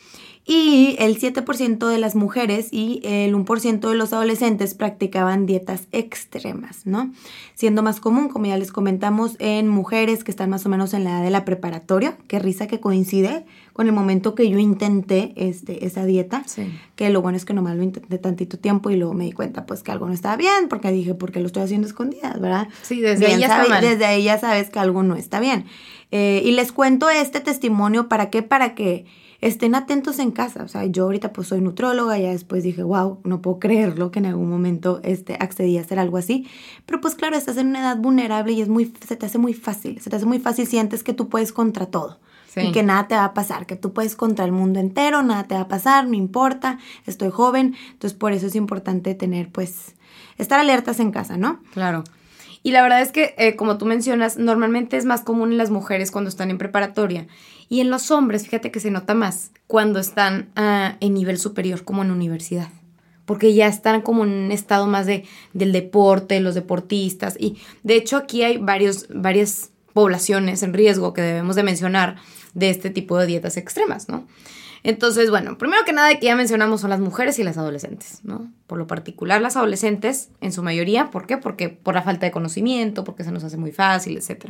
Y 0.50 0.96
el 0.98 1.20
7% 1.20 1.86
de 1.88 1.98
las 1.98 2.14
mujeres 2.14 2.68
y 2.72 3.02
el 3.04 3.34
1% 3.34 3.86
de 3.90 3.94
los 3.94 4.14
adolescentes 4.14 4.72
practicaban 4.72 5.44
dietas 5.44 5.88
extremas, 5.92 6.86
¿no? 6.86 7.12
Siendo 7.54 7.82
más 7.82 8.00
común, 8.00 8.30
como 8.30 8.46
ya 8.46 8.56
les 8.56 8.72
comentamos, 8.72 9.36
en 9.40 9.68
mujeres 9.68 10.24
que 10.24 10.30
están 10.30 10.48
más 10.48 10.64
o 10.64 10.70
menos 10.70 10.94
en 10.94 11.04
la 11.04 11.10
edad 11.10 11.22
de 11.22 11.28
la 11.28 11.44
preparatoria. 11.44 12.16
Qué 12.28 12.38
risa 12.38 12.66
que 12.66 12.80
coincide 12.80 13.44
con 13.74 13.88
el 13.88 13.92
momento 13.92 14.34
que 14.34 14.48
yo 14.48 14.58
intenté 14.58 15.34
este, 15.36 15.84
esa 15.84 16.06
dieta. 16.06 16.44
Sí. 16.46 16.72
Que 16.96 17.10
lo 17.10 17.20
bueno 17.20 17.36
es 17.36 17.44
que 17.44 17.52
nomás 17.52 17.76
lo 17.76 17.82
intenté 17.82 18.16
tantito 18.16 18.58
tiempo 18.58 18.88
y 18.88 18.96
luego 18.96 19.12
me 19.12 19.24
di 19.24 19.32
cuenta 19.32 19.66
pues 19.66 19.82
que 19.82 19.92
algo 19.92 20.06
no 20.06 20.14
estaba 20.14 20.36
bien, 20.36 20.68
porque 20.70 20.90
dije, 20.90 21.12
¿por 21.14 21.30
qué 21.30 21.40
lo 21.40 21.46
estoy 21.48 21.64
haciendo 21.64 21.86
escondidas, 21.86 22.40
verdad? 22.40 22.68
Sí, 22.80 23.02
desde 23.02 23.26
ahí 23.26 23.32
Bien 23.36 23.40
ya 23.40 23.48
sabe- 23.48 23.68
mal. 23.68 23.82
Desde 23.84 24.06
ahí 24.06 24.24
ya 24.24 24.38
sabes 24.38 24.70
que 24.70 24.78
algo 24.78 25.02
no 25.02 25.14
está 25.14 25.40
bien. 25.40 25.66
Eh, 26.10 26.40
y 26.42 26.52
les 26.52 26.72
cuento 26.72 27.10
este 27.10 27.40
testimonio, 27.40 28.08
¿para 28.08 28.30
qué? 28.30 28.42
Para 28.42 28.74
que 28.74 29.04
estén 29.40 29.74
atentos 29.74 30.18
en 30.18 30.30
casa. 30.30 30.62
O 30.64 30.68
sea, 30.68 30.84
yo 30.86 31.04
ahorita 31.04 31.32
pues 31.32 31.48
soy 31.48 31.60
nutróloga, 31.60 32.18
ya 32.18 32.30
después 32.30 32.62
dije, 32.62 32.82
wow, 32.82 33.20
no 33.24 33.40
puedo 33.40 33.58
creerlo 33.58 34.10
que 34.10 34.18
en 34.18 34.26
algún 34.26 34.50
momento 34.50 35.00
este, 35.04 35.36
accedí 35.38 35.78
a 35.78 35.82
hacer 35.82 35.98
algo 35.98 36.16
así. 36.16 36.48
Pero 36.86 37.00
pues 37.00 37.14
claro, 37.14 37.36
estás 37.36 37.56
en 37.56 37.68
una 37.68 37.80
edad 37.80 37.96
vulnerable 37.96 38.52
y 38.52 38.60
es 38.60 38.68
muy, 38.68 38.92
se 39.06 39.16
te 39.16 39.26
hace 39.26 39.38
muy 39.38 39.54
fácil. 39.54 40.00
Se 40.00 40.10
te 40.10 40.16
hace 40.16 40.26
muy 40.26 40.38
fácil, 40.38 40.66
sientes 40.66 41.02
que 41.02 41.12
tú 41.12 41.28
puedes 41.28 41.52
contra 41.52 41.86
todo. 41.86 42.18
Sí. 42.48 42.60
Y 42.60 42.72
que 42.72 42.82
nada 42.82 43.06
te 43.06 43.14
va 43.14 43.24
a 43.24 43.34
pasar, 43.34 43.66
que 43.66 43.76
tú 43.76 43.92
puedes 43.92 44.16
contra 44.16 44.44
el 44.44 44.52
mundo 44.52 44.80
entero, 44.80 45.22
nada 45.22 45.44
te 45.44 45.54
va 45.54 45.60
a 45.62 45.68
pasar, 45.68 46.08
no 46.08 46.14
importa, 46.14 46.78
estoy 47.06 47.30
joven. 47.30 47.76
Entonces 47.92 48.18
por 48.18 48.32
eso 48.32 48.46
es 48.46 48.56
importante 48.56 49.14
tener 49.14 49.50
pues, 49.50 49.94
estar 50.38 50.58
alertas 50.58 50.98
en 50.98 51.12
casa, 51.12 51.36
¿no? 51.36 51.60
Claro. 51.74 52.04
Y 52.62 52.72
la 52.72 52.82
verdad 52.82 53.02
es 53.02 53.12
que, 53.12 53.34
eh, 53.38 53.56
como 53.56 53.78
tú 53.78 53.86
mencionas, 53.86 54.36
normalmente 54.36 54.96
es 54.96 55.04
más 55.04 55.22
común 55.22 55.52
en 55.52 55.58
las 55.58 55.70
mujeres 55.70 56.10
cuando 56.10 56.28
están 56.28 56.50
en 56.50 56.58
preparatoria. 56.58 57.26
Y 57.68 57.80
en 57.80 57.90
los 57.90 58.10
hombres, 58.10 58.44
fíjate 58.44 58.70
que 58.70 58.80
se 58.80 58.90
nota 58.90 59.14
más 59.14 59.52
cuando 59.66 59.98
están 59.98 60.48
ah, 60.56 60.96
en 61.00 61.14
nivel 61.14 61.38
superior, 61.38 61.84
como 61.84 62.02
en 62.02 62.10
universidad. 62.10 62.68
Porque 63.26 63.52
ya 63.54 63.66
están 63.66 64.00
como 64.00 64.24
en 64.24 64.30
un 64.30 64.52
estado 64.52 64.86
más 64.86 65.06
de, 65.06 65.24
del 65.52 65.72
deporte, 65.72 66.40
los 66.40 66.54
deportistas. 66.54 67.36
Y 67.38 67.58
de 67.82 67.96
hecho 67.96 68.16
aquí 68.16 68.42
hay 68.42 68.56
varios, 68.56 69.06
varias 69.10 69.70
poblaciones 69.92 70.62
en 70.62 70.72
riesgo 70.72 71.12
que 71.12 71.22
debemos 71.22 71.56
de 71.56 71.62
mencionar 71.62 72.16
de 72.54 72.70
este 72.70 72.90
tipo 72.90 73.18
de 73.18 73.26
dietas 73.26 73.56
extremas, 73.56 74.08
¿no? 74.08 74.26
Entonces, 74.88 75.28
bueno, 75.28 75.58
primero 75.58 75.84
que 75.84 75.92
nada 75.92 76.18
que 76.18 76.24
ya 76.24 76.34
mencionamos 76.34 76.80
son 76.80 76.88
las 76.88 76.98
mujeres 76.98 77.38
y 77.38 77.44
las 77.44 77.58
adolescentes, 77.58 78.20
¿no? 78.22 78.50
Por 78.66 78.78
lo 78.78 78.86
particular 78.86 79.42
las 79.42 79.54
adolescentes 79.54 80.30
en 80.40 80.50
su 80.50 80.62
mayoría, 80.62 81.10
¿por 81.10 81.26
qué? 81.26 81.36
Porque 81.36 81.68
por 81.68 81.94
la 81.94 82.00
falta 82.00 82.24
de 82.24 82.32
conocimiento, 82.32 83.04
porque 83.04 83.22
se 83.22 83.30
nos 83.30 83.44
hace 83.44 83.58
muy 83.58 83.70
fácil, 83.70 84.16
etc. 84.16 84.46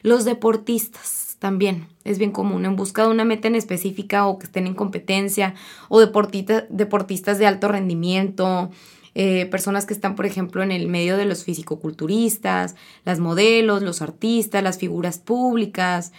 Los 0.00 0.24
deportistas 0.24 1.36
también 1.38 1.86
es 2.04 2.16
bien 2.16 2.30
común 2.30 2.64
en 2.64 2.76
busca 2.76 3.02
de 3.02 3.08
una 3.08 3.26
meta 3.26 3.46
en 3.46 3.56
específica 3.56 4.26
o 4.26 4.38
que 4.38 4.46
estén 4.46 4.66
en 4.66 4.72
competencia 4.72 5.54
o 5.90 6.00
deportistas 6.00 7.38
de 7.38 7.46
alto 7.46 7.68
rendimiento, 7.68 8.70
eh, 9.14 9.44
personas 9.50 9.84
que 9.84 9.92
están, 9.92 10.14
por 10.14 10.24
ejemplo, 10.24 10.62
en 10.62 10.72
el 10.72 10.88
medio 10.88 11.18
de 11.18 11.26
los 11.26 11.44
fisicoculturistas, 11.44 12.74
las 13.04 13.20
modelos, 13.20 13.82
los 13.82 14.00
artistas, 14.00 14.62
las 14.62 14.78
figuras 14.78 15.18
públicas, 15.18 16.12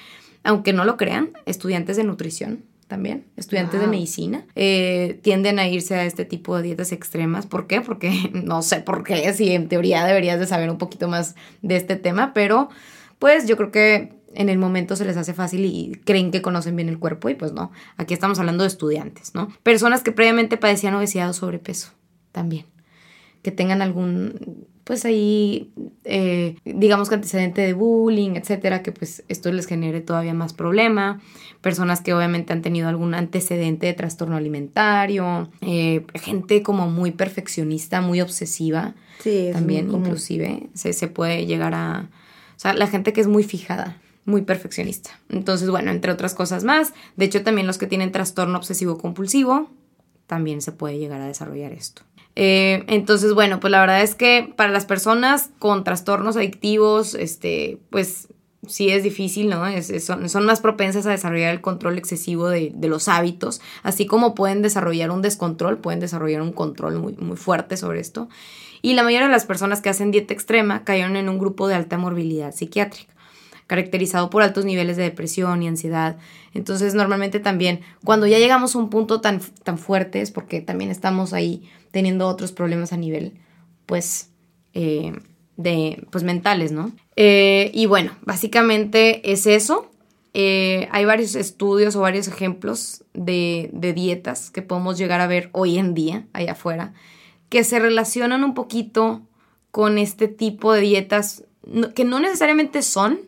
aunque 0.43 0.71
no 0.71 0.85
lo 0.85 0.97
crean, 0.97 1.31
estudiantes 1.47 1.97
de 1.97 2.03
nutrición 2.03 2.74
también, 2.87 3.25
estudiantes 3.35 3.79
de 3.79 3.87
medicina, 3.87 4.45
eh, 4.55 5.19
tienden 5.23 5.59
a 5.59 5.67
irse 5.67 5.95
a 5.95 6.05
este 6.05 6.25
tipo 6.25 6.55
de 6.57 6.63
dietas 6.63 6.91
extremas. 6.91 7.47
¿Por 7.47 7.67
qué? 7.67 7.81
Porque 7.81 8.11
no 8.33 8.61
sé 8.61 8.81
por 8.81 9.03
qué, 9.03 9.33
si 9.33 9.51
en 9.51 9.67
teoría 9.67 10.05
deberías 10.05 10.39
de 10.39 10.47
saber 10.47 10.69
un 10.69 10.77
poquito 10.77 11.07
más 11.07 11.35
de 11.61 11.75
este 11.75 11.95
tema, 11.95 12.33
pero 12.33 12.69
pues 13.19 13.47
yo 13.47 13.57
creo 13.57 13.71
que 13.71 14.13
en 14.33 14.49
el 14.49 14.57
momento 14.57 14.95
se 14.95 15.05
les 15.05 15.17
hace 15.17 15.33
fácil 15.33 15.65
y 15.65 16.01
creen 16.03 16.29
que 16.29 16.41
conocen 16.41 16.75
bien 16.75 16.89
el 16.89 16.99
cuerpo 16.99 17.29
y 17.29 17.35
pues 17.35 17.53
no, 17.53 17.71
aquí 17.97 18.13
estamos 18.13 18.37
hablando 18.39 18.63
de 18.63 18.67
estudiantes, 18.67 19.33
¿no? 19.33 19.47
Personas 19.63 20.03
que 20.03 20.11
previamente 20.11 20.57
padecían 20.57 20.93
obesidad 20.93 21.29
o 21.29 21.33
sobrepeso 21.33 21.91
también 22.31 22.65
que 23.45 23.51
tengan 23.51 23.83
algún, 23.83 24.65
pues 24.85 25.03
ahí, 25.03 25.71
eh, 26.03 26.57
digamos 26.63 27.09
que 27.09 27.15
antecedente 27.15 27.61
de 27.61 27.73
bullying, 27.73 28.35
etcétera, 28.35 28.83
que 28.83 28.91
pues 28.91 29.23
esto 29.27 29.51
les 29.51 29.65
genere 29.65 29.99
todavía 29.99 30.35
más 30.35 30.53
problema. 30.53 31.19
Personas 31.61 32.01
que 32.01 32.13
obviamente 32.13 32.53
han 32.53 32.61
tenido 32.61 32.87
algún 32.87 33.15
antecedente 33.15 33.87
de 33.87 33.93
trastorno 33.93 34.37
alimentario. 34.37 35.49
eh, 35.61 36.05
gente 36.13 36.61
como 36.61 36.87
muy 36.87 37.11
perfeccionista, 37.11 37.99
muy 38.01 38.21
obsesiva. 38.21 38.93
Sí, 39.19 39.49
también, 39.51 39.89
inclusive, 39.91 40.69
se, 40.75 40.93
se 40.93 41.07
puede 41.07 41.47
llegar 41.47 41.73
a. 41.73 42.07
O 42.55 42.59
sea, 42.59 42.73
la 42.73 42.85
gente 42.85 43.11
que 43.11 43.21
es 43.21 43.27
muy 43.27 43.43
fijada. 43.43 43.97
Muy 44.25 44.43
perfeccionista. 44.43 45.19
Entonces, 45.29 45.69
bueno, 45.69 45.89
entre 45.89 46.11
otras 46.11 46.35
cosas 46.35 46.63
más. 46.63 46.93
De 47.15 47.25
hecho, 47.25 47.43
también 47.43 47.65
los 47.65 47.79
que 47.79 47.87
tienen 47.87 48.11
trastorno 48.11 48.57
obsesivo 48.57 48.97
compulsivo, 48.99 49.69
también 50.27 50.61
se 50.61 50.71
puede 50.71 50.97
llegar 50.97 51.21
a 51.21 51.27
desarrollar 51.27 51.71
esto. 51.73 52.01
Eh, 52.35 52.83
entonces, 52.87 53.33
bueno, 53.33 53.59
pues 53.59 53.71
la 53.71 53.79
verdad 53.79 54.01
es 54.01 54.15
que 54.15 54.53
para 54.55 54.71
las 54.71 54.85
personas 54.85 55.51
con 55.59 55.83
trastornos 55.83 56.35
adictivos, 56.35 57.15
este, 57.15 57.77
pues 57.89 58.27
sí 58.67 58.89
es 58.89 59.03
difícil, 59.03 59.49
¿no? 59.49 59.65
Es- 59.67 59.89
es- 59.89 60.05
son, 60.05 60.27
son 60.27 60.45
más 60.45 60.59
propensas 60.59 61.05
a 61.05 61.11
desarrollar 61.11 61.53
el 61.53 61.61
control 61.61 61.97
excesivo 61.97 62.49
de, 62.49 62.71
de 62.75 62.87
los 62.89 63.07
hábitos, 63.07 63.61
así 63.83 64.05
como 64.05 64.35
pueden 64.35 64.61
desarrollar 64.61 65.11
un 65.11 65.21
descontrol, 65.21 65.77
pueden 65.77 65.99
desarrollar 65.99 66.41
un 66.41 66.51
control 66.51 66.95
muy, 66.99 67.13
muy 67.13 67.37
fuerte 67.37 67.77
sobre 67.77 67.99
esto. 68.01 68.27
Y 68.81 68.93
la 68.93 69.03
mayoría 69.03 69.27
de 69.27 69.31
las 69.31 69.45
personas 69.45 69.81
que 69.81 69.89
hacen 69.89 70.11
dieta 70.11 70.33
extrema 70.33 70.83
cayeron 70.83 71.15
en 71.15 71.29
un 71.29 71.39
grupo 71.39 71.67
de 71.67 71.75
alta 71.75 71.97
morbilidad 71.97 72.53
psiquiátrica 72.53 73.14
caracterizado 73.67 74.29
por 74.29 74.43
altos 74.43 74.65
niveles 74.65 74.97
de 74.97 75.03
depresión 75.03 75.63
y 75.63 75.67
ansiedad. 75.67 76.17
Entonces, 76.53 76.93
normalmente 76.93 77.39
también, 77.39 77.81
cuando 78.03 78.27
ya 78.27 78.37
llegamos 78.37 78.75
a 78.75 78.79
un 78.79 78.89
punto 78.89 79.21
tan, 79.21 79.41
tan 79.63 79.77
fuerte, 79.77 80.21
es 80.21 80.31
porque 80.31 80.61
también 80.61 80.91
estamos 80.91 81.33
ahí 81.33 81.69
teniendo 81.91 82.27
otros 82.27 82.51
problemas 82.51 82.93
a 82.93 82.97
nivel, 82.97 83.33
pues, 83.85 84.29
eh, 84.73 85.13
de, 85.57 86.05
pues, 86.11 86.23
mentales, 86.23 86.71
¿no? 86.71 86.91
Eh, 87.15 87.71
y 87.73 87.85
bueno, 87.85 88.11
básicamente 88.21 89.31
es 89.31 89.47
eso. 89.47 89.89
Eh, 90.33 90.89
hay 90.91 91.05
varios 91.05 91.35
estudios 91.35 91.95
o 91.95 92.01
varios 92.01 92.27
ejemplos 92.27 93.03
de, 93.13 93.69
de 93.71 93.93
dietas 93.93 94.51
que 94.51 94.61
podemos 94.61 94.97
llegar 94.97 95.21
a 95.21 95.27
ver 95.27 95.49
hoy 95.53 95.77
en 95.77 95.93
día, 95.93 96.27
allá 96.33 96.51
afuera, 96.51 96.93
que 97.47 97.63
se 97.63 97.79
relacionan 97.79 98.43
un 98.43 98.53
poquito 98.53 99.21
con 99.71 99.97
este 99.97 100.27
tipo 100.27 100.73
de 100.73 100.81
dietas 100.81 101.45
que 101.95 102.05
no 102.05 102.19
necesariamente 102.19 102.81
son, 102.81 103.19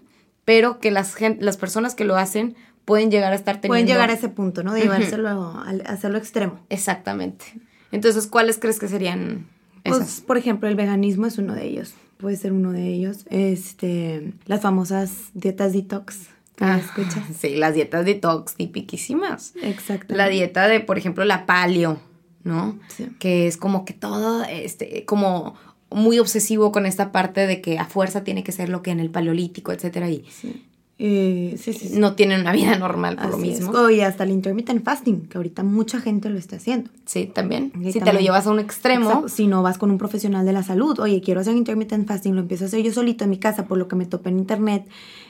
pero 0.48 0.80
que 0.80 0.92
las, 0.92 1.14
las 1.42 1.58
personas 1.58 1.94
que 1.94 2.06
lo 2.06 2.16
hacen 2.16 2.56
pueden 2.86 3.12
llegar 3.12 3.34
a 3.34 3.36
estar 3.36 3.56
teniendo. 3.58 3.74
Pueden 3.74 3.86
llegar 3.88 4.10
a 4.10 4.14
ese 4.14 4.30
punto, 4.30 4.64
¿no? 4.64 4.72
De 4.74 4.80
llevárselo 4.80 5.28
al- 5.60 5.84
a 5.86 5.90
hacerlo 5.92 6.18
extremo. 6.18 6.62
Exactamente. 6.70 7.44
Entonces, 7.92 8.28
¿cuáles 8.28 8.58
crees 8.58 8.80
que 8.80 8.88
serían 8.88 9.46
Pues, 9.84 9.98
esas? 9.98 10.22
por 10.22 10.38
ejemplo, 10.38 10.70
el 10.70 10.76
veganismo 10.76 11.26
es 11.26 11.38
uno 11.38 11.54
de 11.54 11.66
ellos. 11.66 11.96
Puede 12.16 12.38
ser 12.38 12.54
uno 12.54 12.72
de 12.72 12.88
ellos. 12.88 13.26
Este, 13.30 14.32
las 14.46 14.62
famosas 14.62 15.12
dietas 15.34 15.74
detox. 15.74 16.28
¿Te 16.56 16.64
Ah, 16.64 16.78
escuchas? 16.80 17.24
Sí, 17.38 17.58
las 17.58 17.74
dietas 17.74 18.06
detox 18.06 18.56
tipiquísimas. 18.56 19.52
Exacto. 19.62 20.16
La 20.16 20.30
dieta 20.30 20.70
de, 20.70 20.80
por 20.80 20.98
ejemplo, 20.98 21.26
la 21.26 21.46
paleo, 21.46 22.00
¿no? 22.46 22.80
Sí. 22.88 23.10
Que 23.20 23.48
es 23.48 23.58
como 23.58 23.84
que 23.84 23.94
todo, 23.94 24.46
este, 24.46 25.04
como 25.04 25.56
muy 25.92 26.20
obsesivo 26.20 26.72
con 26.72 26.86
esta 26.86 27.12
parte 27.12 27.48
de 27.48 27.62
que 27.62 27.80
a 27.80 27.86
fuerza 27.86 28.24
tiene 28.24 28.44
que 28.44 28.52
ser 28.52 28.70
lo 28.70 28.82
que 28.82 28.92
en 28.92 29.00
el 29.00 29.10
paleolítico, 29.10 29.72
etcétera. 29.72 30.10
Y 30.10 30.26
Sí. 30.30 30.64
Eh, 31.00 31.56
sí, 31.62 31.74
sí, 31.74 31.90
no 32.00 32.16
tienen 32.16 32.42
una 32.42 32.52
vida 32.54 32.76
normal 32.80 33.18
por 33.18 33.30
lo 33.30 33.38
Así 33.38 33.50
es. 33.52 33.60
mismo. 33.60 33.72
Oh, 33.78 33.88
y 33.92 34.02
hasta 34.02 34.24
el 34.24 34.32
intermittent 34.32 34.84
fasting, 34.84 35.28
que 35.28 35.38
ahorita 35.38 35.62
mucha 35.62 36.00
gente 36.02 36.28
lo 36.32 36.40
está 36.40 36.56
haciendo. 36.56 36.90
Sí, 37.06 37.28
también. 37.32 37.72
Si 37.72 37.94
te 37.94 38.00
lo 38.00 38.06
también. 38.06 38.26
llevas 38.26 38.48
a 38.48 38.52
un 38.52 38.58
extremo, 38.60 39.06
Exacto. 39.10 39.30
Si 39.30 39.46
no 39.46 39.62
vas 39.62 39.78
con 39.78 39.92
un 39.92 40.00
profesional 40.00 40.44
de 40.44 40.54
la 40.54 40.64
salud, 40.64 40.98
oye, 41.00 41.22
quiero 41.22 41.40
hacer 41.42 41.56
intermittent 41.56 42.08
fasting, 42.08 42.34
lo 42.34 42.42
empiezo 42.42 42.64
a 42.64 42.68
hacer 42.68 42.82
yo 42.82 42.92
solito 42.92 43.24
en 43.26 43.30
mi 43.30 43.38
casa 43.38 43.66
por 43.68 43.78
lo 43.78 43.88
que 43.88 43.96
me 43.96 44.08
topé 44.08 44.30
en 44.30 44.40
internet. 44.40 44.88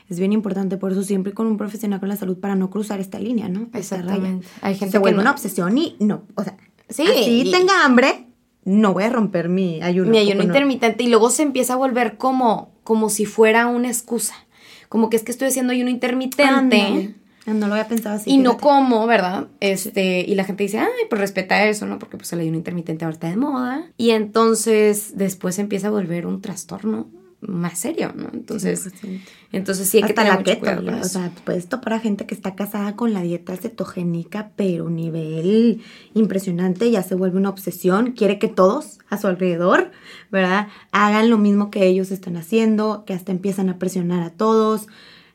Es 0.09 0.19
bien 0.19 0.31
importante, 0.31 0.77
por 0.77 0.93
eso 0.93 1.03
siempre 1.03 1.33
con 1.33 1.47
un 1.47 1.57
profesional 1.57 1.99
con 1.99 2.07
la 2.07 2.15
salud 2.15 2.37
para 2.37 2.55
no 2.55 2.69
cruzar 2.69 3.01
esta 3.01 3.19
línea, 3.19 3.49
¿no? 3.49 3.67
Exactamente. 3.73 4.47
Hay 4.61 4.75
gente 4.75 4.93
Se 4.93 4.93
que 4.93 4.99
vuelve 4.99 5.17
no- 5.17 5.23
una 5.23 5.31
obsesión 5.31 5.77
y 5.77 5.97
no, 5.99 6.23
o 6.35 6.45
sea, 6.45 6.55
Sí, 6.89 7.03
así 7.03 7.41
y- 7.41 7.51
tenga 7.51 7.83
hambre, 7.83 8.26
no 8.67 8.91
voy 8.93 9.05
a 9.05 9.09
romper 9.09 9.47
mi 9.47 9.81
ayuno. 9.81 10.11
mi 10.11 10.17
ayuno 10.17 10.43
intermitente 10.43 11.01
y 11.03 11.07
luego 11.07 11.29
se 11.29 11.41
empieza 11.43 11.73
a 11.73 11.77
volver 11.77 12.17
como, 12.17 12.69
como 12.83 13.09
si 13.09 13.25
fuera 13.25 13.67
una 13.67 13.87
excusa. 13.87 14.35
Como 14.89 15.09
que 15.09 15.15
es 15.15 15.23
que 15.23 15.31
estoy 15.31 15.47
haciendo 15.47 15.71
ayuno 15.71 15.89
intermitente. 15.89 17.15
Ah, 17.45 17.53
No 17.53 17.67
lo 17.67 17.75
había 17.75 17.87
pensado 17.87 18.17
así. 18.17 18.29
y 18.29 18.37
no 18.39 18.51
fíjate. 18.51 18.61
como, 18.63 19.07
¿verdad? 19.07 19.47
Este, 19.61 20.19
y 20.27 20.35
la 20.35 20.43
gente 20.43 20.63
dice, 20.63 20.79
ay, 20.79 20.89
pues 21.09 21.21
respeta 21.21 21.65
eso, 21.65 21.85
¿no? 21.85 21.97
Porque 21.97 22.17
pues 22.17 22.31
el 22.33 22.41
ayuno 22.41 22.57
intermitente 22.57 23.05
ahora 23.05 23.13
está 23.13 23.29
de 23.29 23.37
moda. 23.37 23.85
Y 23.95 24.09
entonces 24.09 25.15
después 25.17 25.59
empieza 25.59 25.87
a 25.87 25.91
volver 25.91 26.25
un 26.25 26.41
trastorno 26.41 27.07
más 27.41 27.77
serio, 27.77 28.13
¿no? 28.15 28.29
Entonces, 28.33 28.91
100%. 29.01 29.21
entonces 29.51 29.87
sí 29.87 29.97
hay 29.97 30.03
que 30.03 30.09
Hasta 30.09 30.23
tener 30.23 30.33
la 30.33 30.39
mucho 30.39 30.51
keto, 30.51 30.59
cuidado 30.59 30.81
con 30.81 30.93
o 30.99 31.03
sea, 31.03 31.31
puedes 31.45 31.67
topar 31.67 31.93
a 31.93 31.99
gente 31.99 32.25
que 32.25 32.33
está 32.33 32.55
casada 32.55 32.95
con 32.95 33.13
la 33.13 33.21
dieta 33.21 33.55
cetogénica, 33.55 34.51
pero 34.55 34.89
nivel 34.89 35.81
impresionante, 36.13 36.89
ya 36.89 37.03
se 37.03 37.15
vuelve 37.15 37.37
una 37.37 37.49
obsesión, 37.49 38.13
quiere 38.13 38.39
que 38.39 38.47
todos 38.47 38.97
a 39.09 39.17
su 39.17 39.27
alrededor, 39.27 39.91
¿verdad? 40.31 40.67
Hagan 40.91 41.29
lo 41.29 41.37
mismo 41.37 41.69
que 41.69 41.85
ellos 41.85 42.11
están 42.11 42.37
haciendo, 42.37 43.03
que 43.05 43.13
hasta 43.13 43.31
empiezan 43.31 43.69
a 43.69 43.77
presionar 43.77 44.23
a 44.23 44.31
todos. 44.31 44.87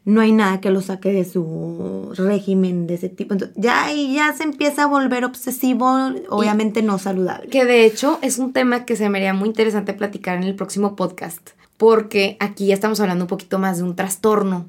No 0.04 0.20
hay 0.20 0.32
nada 0.32 0.60
que 0.60 0.70
los 0.70 0.86
saque 0.86 1.12
de 1.12 1.24
su 1.24 2.12
régimen 2.16 2.88
de 2.88 2.94
ese 2.94 3.08
tipo. 3.08 3.34
Entonces, 3.34 3.56
ya 3.56 3.84
ahí 3.84 4.14
ya 4.14 4.32
se 4.32 4.42
empieza 4.42 4.82
a 4.82 4.86
volver 4.86 5.24
obsesivo, 5.24 6.10
obviamente 6.28 6.82
no 6.82 6.98
saludable. 6.98 7.48
Que 7.50 7.64
de 7.64 7.84
hecho 7.84 8.18
es 8.20 8.38
un 8.38 8.52
tema 8.52 8.84
que 8.84 8.96
se 8.96 9.08
me 9.08 9.18
haría 9.18 9.32
muy 9.32 9.48
interesante 9.48 9.94
platicar 9.94 10.36
en 10.38 10.42
el 10.42 10.56
próximo 10.56 10.96
podcast, 10.96 11.50
porque 11.76 12.36
aquí 12.40 12.66
ya 12.66 12.74
estamos 12.74 13.00
hablando 13.00 13.24
un 13.24 13.28
poquito 13.28 13.58
más 13.58 13.78
de 13.78 13.84
un 13.84 13.96
trastorno 13.96 14.68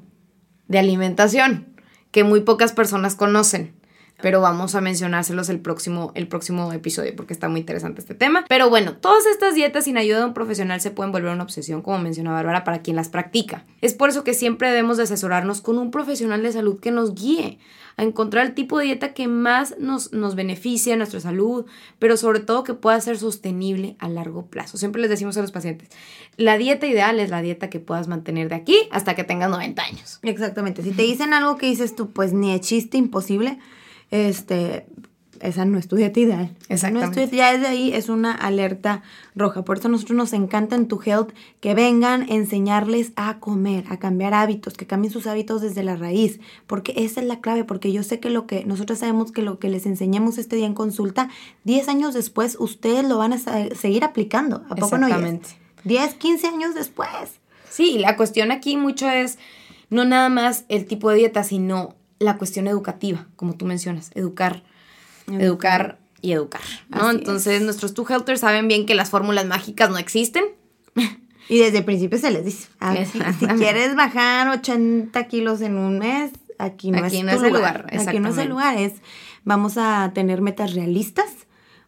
de 0.68 0.78
alimentación 0.78 1.74
que 2.10 2.24
muy 2.24 2.40
pocas 2.40 2.72
personas 2.72 3.14
conocen. 3.14 3.74
Pero 4.22 4.40
vamos 4.40 4.74
a 4.76 4.80
mencionárselos 4.80 5.48
el 5.48 5.58
próximo, 5.60 6.12
el 6.14 6.28
próximo 6.28 6.72
episodio 6.72 7.14
porque 7.16 7.32
está 7.32 7.48
muy 7.48 7.60
interesante 7.60 8.00
este 8.00 8.14
tema. 8.14 8.44
Pero 8.48 8.70
bueno, 8.70 8.96
todas 8.96 9.26
estas 9.26 9.54
dietas 9.54 9.84
sin 9.84 9.98
ayuda 9.98 10.20
de 10.20 10.24
un 10.26 10.34
profesional 10.34 10.80
se 10.80 10.92
pueden 10.92 11.12
volver 11.12 11.32
una 11.32 11.42
obsesión, 11.42 11.82
como 11.82 11.98
menciona 11.98 12.32
Bárbara, 12.32 12.62
para 12.62 12.80
quien 12.80 12.96
las 12.96 13.08
practica. 13.08 13.64
Es 13.80 13.92
por 13.92 14.08
eso 14.08 14.22
que 14.22 14.32
siempre 14.32 14.68
debemos 14.68 14.96
de 14.96 15.02
asesorarnos 15.02 15.60
con 15.60 15.78
un 15.78 15.90
profesional 15.90 16.42
de 16.42 16.52
salud 16.52 16.78
que 16.78 16.92
nos 16.92 17.14
guíe 17.14 17.58
a 17.96 18.02
encontrar 18.02 18.46
el 18.46 18.54
tipo 18.54 18.78
de 18.78 18.86
dieta 18.86 19.14
que 19.14 19.28
más 19.28 19.76
nos, 19.78 20.12
nos 20.12 20.34
beneficie 20.34 20.92
a 20.92 20.96
nuestra 20.96 21.20
salud, 21.20 21.66
pero 21.98 22.16
sobre 22.16 22.40
todo 22.40 22.64
que 22.64 22.74
pueda 22.74 23.00
ser 23.00 23.18
sostenible 23.18 23.96
a 23.98 24.08
largo 24.08 24.46
plazo. 24.46 24.78
Siempre 24.78 25.00
les 25.00 25.10
decimos 25.10 25.36
a 25.36 25.42
los 25.42 25.52
pacientes, 25.52 25.88
la 26.36 26.58
dieta 26.58 26.86
ideal 26.86 27.20
es 27.20 27.30
la 27.30 27.42
dieta 27.42 27.70
que 27.70 27.80
puedas 27.80 28.08
mantener 28.08 28.48
de 28.48 28.56
aquí 28.56 28.76
hasta 28.90 29.14
que 29.14 29.24
tengas 29.24 29.50
90 29.50 29.82
años. 29.82 30.18
Exactamente. 30.22 30.82
Si 30.82 30.92
te 30.92 31.02
dicen 31.02 31.32
algo 31.32 31.56
que 31.56 31.66
dices 31.66 31.94
tú, 31.94 32.10
pues 32.10 32.32
ni 32.32 32.52
de 32.52 32.60
chiste, 32.60 32.96
imposible, 32.96 33.58
este, 34.10 34.86
esa 35.46 35.64
no 35.64 35.78
es 35.78 35.88
tu 35.88 35.96
dieta 35.96 36.18
ideal. 36.20 36.50
Esa 36.68 36.90
no 36.90 37.00
es 37.00 37.10
tu 37.12 37.20
Exactamente. 37.20 37.20
dieta- 37.20 37.36
ya 37.36 37.52
desde 37.52 37.66
ahí 37.68 37.92
es 37.92 38.08
una 38.08 38.32
alerta 38.32 39.02
roja. 39.34 39.64
Por 39.64 39.78
eso 39.78 39.88
a 39.88 39.90
nosotros 39.90 40.16
nos 40.16 40.32
encanta 40.32 40.76
en 40.76 40.88
Tu 40.88 41.00
Health 41.04 41.30
que 41.60 41.74
vengan 41.74 42.22
a 42.22 42.26
enseñarles 42.34 43.12
a 43.16 43.38
comer, 43.40 43.84
a 43.88 43.98
cambiar 43.98 44.34
hábitos, 44.34 44.74
que 44.74 44.86
cambien 44.86 45.12
sus 45.12 45.26
hábitos 45.26 45.60
desde 45.62 45.82
la 45.82 45.96
raíz, 45.96 46.40
porque 46.66 46.92
esa 46.96 47.20
es 47.20 47.26
la 47.26 47.40
clave, 47.40 47.64
porque 47.64 47.92
yo 47.92 48.02
sé 48.02 48.20
que 48.20 48.30
lo 48.30 48.46
que 48.46 48.64
nosotros 48.64 48.98
sabemos 48.98 49.32
que 49.32 49.42
lo 49.42 49.58
que 49.58 49.68
les 49.68 49.86
enseñamos 49.86 50.38
este 50.38 50.56
día 50.56 50.66
en 50.66 50.74
consulta, 50.74 51.28
10 51.64 51.88
años 51.88 52.14
después 52.14 52.56
ustedes 52.58 53.04
lo 53.08 53.18
van 53.18 53.32
a 53.32 53.38
seguir 53.74 54.04
aplicando. 54.04 54.64
¿A 54.70 54.74
poco 54.76 54.98
no? 54.98 55.06
Exactamente. 55.06 55.50
10, 55.84 56.14
15 56.14 56.46
años 56.46 56.74
después. 56.74 57.08
Sí, 57.68 57.98
la 57.98 58.16
cuestión 58.16 58.52
aquí 58.52 58.76
mucho 58.76 59.08
es 59.10 59.38
no 59.90 60.04
nada 60.04 60.28
más 60.28 60.64
el 60.68 60.86
tipo 60.86 61.10
de 61.10 61.16
dieta, 61.16 61.44
sino 61.44 61.94
la 62.20 62.38
cuestión 62.38 62.66
educativa, 62.68 63.26
como 63.36 63.54
tú 63.54 63.66
mencionas, 63.66 64.10
educar, 64.14 64.62
educar 65.28 65.98
y 66.20 66.32
educar, 66.32 66.60
¿no? 66.88 67.08
Así 67.08 67.16
Entonces, 67.18 67.62
nuestros 67.62 67.94
two 67.94 68.06
healthers 68.08 68.40
saben 68.40 68.68
bien 68.68 68.86
que 68.86 68.94
las 68.94 69.10
fórmulas 69.10 69.46
mágicas 69.46 69.90
no 69.90 69.98
existen. 69.98 70.44
Y 71.46 71.58
desde 71.58 71.78
el 71.78 71.84
principio 71.84 72.18
se 72.18 72.30
les 72.30 72.46
dice, 72.46 72.68
ah, 72.80 72.96
si, 73.38 73.46
quieres 73.58 73.94
bajar 73.94 74.48
80 74.48 75.22
kilos 75.28 75.60
en 75.60 75.76
un 75.76 75.98
mes, 75.98 76.32
aquí 76.58 76.90
no 76.90 77.04
Aquí 77.04 77.18
es 77.18 77.24
no 77.24 77.32
tu 77.32 77.36
es 77.36 77.42
el 77.42 77.52
lugar. 77.52 77.82
lugar, 77.82 78.08
Aquí 78.08 78.18
no 78.18 78.30
es 78.30 78.38
el 78.38 78.48
lugar, 78.48 78.78
es 78.78 78.94
vamos 79.44 79.76
a 79.76 80.10
tener 80.14 80.40
metas 80.40 80.72
realistas, 80.72 81.30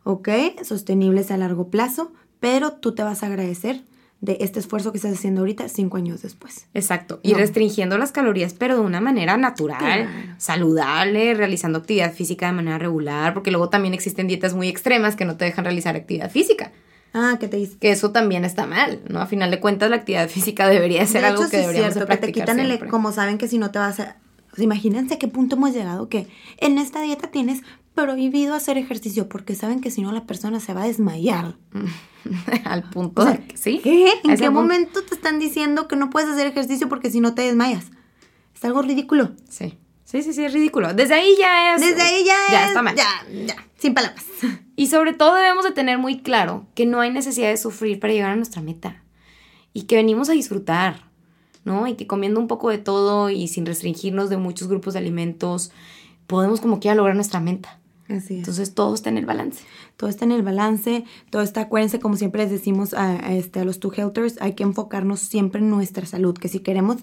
¿ok? 0.05 0.29
Sostenibles 0.63 1.31
a 1.31 1.39
largo 1.39 1.71
plazo, 1.71 2.13
pero 2.39 2.73
tú 2.73 2.95
te 2.95 3.03
vas 3.03 3.23
a 3.23 3.29
agradecer 3.29 3.83
de 4.21 4.39
este 4.41 4.59
esfuerzo 4.61 4.93
que 4.93 4.99
estás 4.99 5.13
haciendo 5.13 5.43
ahorita 5.43 5.69
cinco 5.69 5.99
años 5.99 6.23
después. 6.23 6.67
Exacto. 6.75 7.21
Y 7.23 7.33
No. 7.33 7.39
restringiendo 7.39 7.99
las 7.99 8.13
calorías, 8.13 8.55
pero 8.55 8.75
de 8.77 8.81
una 8.81 9.01
manera 9.01 9.37
natural, 9.37 9.79
Claro. 9.79 10.35
saludable, 10.39 11.35
realizando 11.35 11.79
actividad 11.79 12.13
física 12.13 12.47
de 12.47 12.53
manera 12.53 12.79
regular, 12.79 13.35
porque 13.35 13.51
luego 13.51 13.69
también 13.69 13.93
existen 13.95 14.27
dietas 14.27 14.55
muy 14.55 14.69
extremas 14.69 15.17
que 15.17 15.25
no 15.27 15.37
te 15.37 15.45
dejan 15.45 15.65
realizar 15.65 15.97
actividad 15.97 16.31
física. 16.31 16.73
Ah, 17.13 17.37
¿qué 17.39 17.49
te 17.49 17.57
dice? 17.59 17.77
Que 17.79 17.91
eso 17.93 18.11
también 18.11 18.45
está 18.45 18.67
mal, 18.67 19.01
¿no? 19.09 19.21
A 19.21 19.27
final 19.27 19.51
de 19.51 19.61
cuentas, 19.61 19.89
la 19.91 19.97
actividad 19.97 20.29
física 20.29 20.67
debería 20.69 21.07
ser 21.07 21.23
de 21.23 21.29
algo 21.29 21.43
que 21.45 21.49
sí 21.51 21.57
deberíamos 21.59 21.95
de 21.95 22.01
cierto, 22.01 22.11
que 22.11 22.27
te 22.27 22.33
quitan 22.33 22.59
el, 22.61 22.89
como 22.89 23.13
saben 23.13 23.39
que 23.39 23.49
si 23.49 23.59
no 23.59 23.71
te 23.71 23.79
vas 23.79 24.01
a... 24.01 24.17
imagínense 24.59 25.15
a 25.15 25.19
qué 25.19 25.29
punto 25.29 25.57
hemos 25.57 25.73
llegado 25.73 26.09
que 26.09 26.27
en 26.59 26.79
esta 26.79 27.01
dieta 27.03 27.29
tienes 27.31 27.61
prohibido 27.97 28.55
hacer 28.55 28.79
ejercicio 28.79 29.29
porque 29.29 29.57
saben 29.57 29.81
que 29.81 29.91
si 29.91 30.03
no 30.03 30.13
la 30.13 30.25
persona 30.27 30.61
se 30.61 30.73
va 30.73 30.83
a 30.83 30.87
desmayar. 30.87 31.57
Al 32.65 32.85
punto 32.91 33.23
O 33.23 33.25
sea, 33.25 33.35
de 33.35 33.47
que 33.49 33.57
sí. 33.57 33.81
¿En 34.25 34.37
qué 34.37 34.51
momento 34.51 35.03
te 35.03 35.15
están 35.17 35.41
diciendo 35.41 35.89
que 35.89 35.97
no 35.97 36.11
puedes 36.11 36.29
hacer 36.29 36.47
ejercicio 36.47 36.89
porque 36.89 37.11
si 37.11 37.21
no 37.21 37.35
te 37.35 37.43
desmayas? 37.43 37.87
Es 38.55 38.65
algo 38.65 38.83
ridículo. 38.83 39.33
Sí. 39.49 39.77
Sí, 40.05 40.23
sí, 40.23 40.33
sí, 40.33 40.45
es 40.45 40.53
ridículo. 40.53 40.95
Desde 40.95 41.15
ahí 41.15 41.35
ya 41.39 41.75
es. 41.75 41.81
Desde 41.81 42.01
ahí 42.03 42.25
ya, 42.25 42.37
Ya 42.53 42.63
es- 42.63 42.69
está 42.69 42.83
mal. 42.83 42.95
Ya, 42.95 43.09
ya, 43.47 43.57
sin 43.77 43.93
palabras. 43.93 44.25
Y 44.77 44.87
sobre 44.87 45.13
todo 45.15 45.35
debemos 45.35 45.65
de 45.65 45.73
tener 45.73 45.99
muy 45.99 46.21
claro 46.21 46.67
que 46.77 46.87
no 46.87 47.01
hay 47.01 47.11
necesidad 47.11 47.49
de 47.49 47.57
sufrir 47.57 47.99
para 47.99 48.13
llegar 48.13 48.31
a 48.31 48.37
nuestra 48.37 48.63
meta. 48.63 49.03
Y 49.73 49.83
que 49.83 49.97
venimos 49.97 50.29
a 50.29 50.33
disfrutar, 50.33 51.11
¿no? 51.65 51.87
Y 51.89 51.95
que 51.95 52.07
comiendo 52.07 52.39
un 52.41 52.47
poco 52.47 52.71
de 52.71 52.79
todo 52.79 53.31
y 53.31 53.49
sin 53.49 53.67
restringirnos 53.67 54.31
de 54.31 54.37
muchos 54.37 54.69
grupos 54.69 54.95
de 54.95 55.01
alimentos, 55.01 55.73
podemos 56.29 56.61
como 56.61 56.79
quiera 56.81 56.95
lograr 56.95 57.15
nuestra 57.17 57.41
meta. 57.41 57.81
Así 58.09 58.35
es. 58.35 58.39
Entonces 58.41 58.75
todo 58.75 58.95
está 58.95 59.11
en 59.11 59.19
el 59.19 59.27
balance. 59.27 59.65
todo 59.97 60.09
está 60.09 60.25
en 60.25 60.33
el 60.33 60.43
balance, 60.43 61.05
todo 61.31 61.43
está, 61.43 61.63
acuérdense, 61.63 61.99
como 61.99 62.17
siempre 62.17 62.43
les 62.43 62.51
decimos 62.51 62.95
a, 62.95 63.27
a 63.27 63.35
este, 63.35 63.61
a 63.61 63.65
los 63.65 63.81
two 63.81 63.93
healthers, 63.97 64.37
hay 64.41 64.55
que 64.55 64.63
enfocarnos 64.63 65.21
siempre 65.21 65.61
en 65.61 65.71
nuestra 65.71 66.07
salud, 66.07 66.37
que 66.37 66.49
si 66.49 66.61
queremos, 66.61 66.99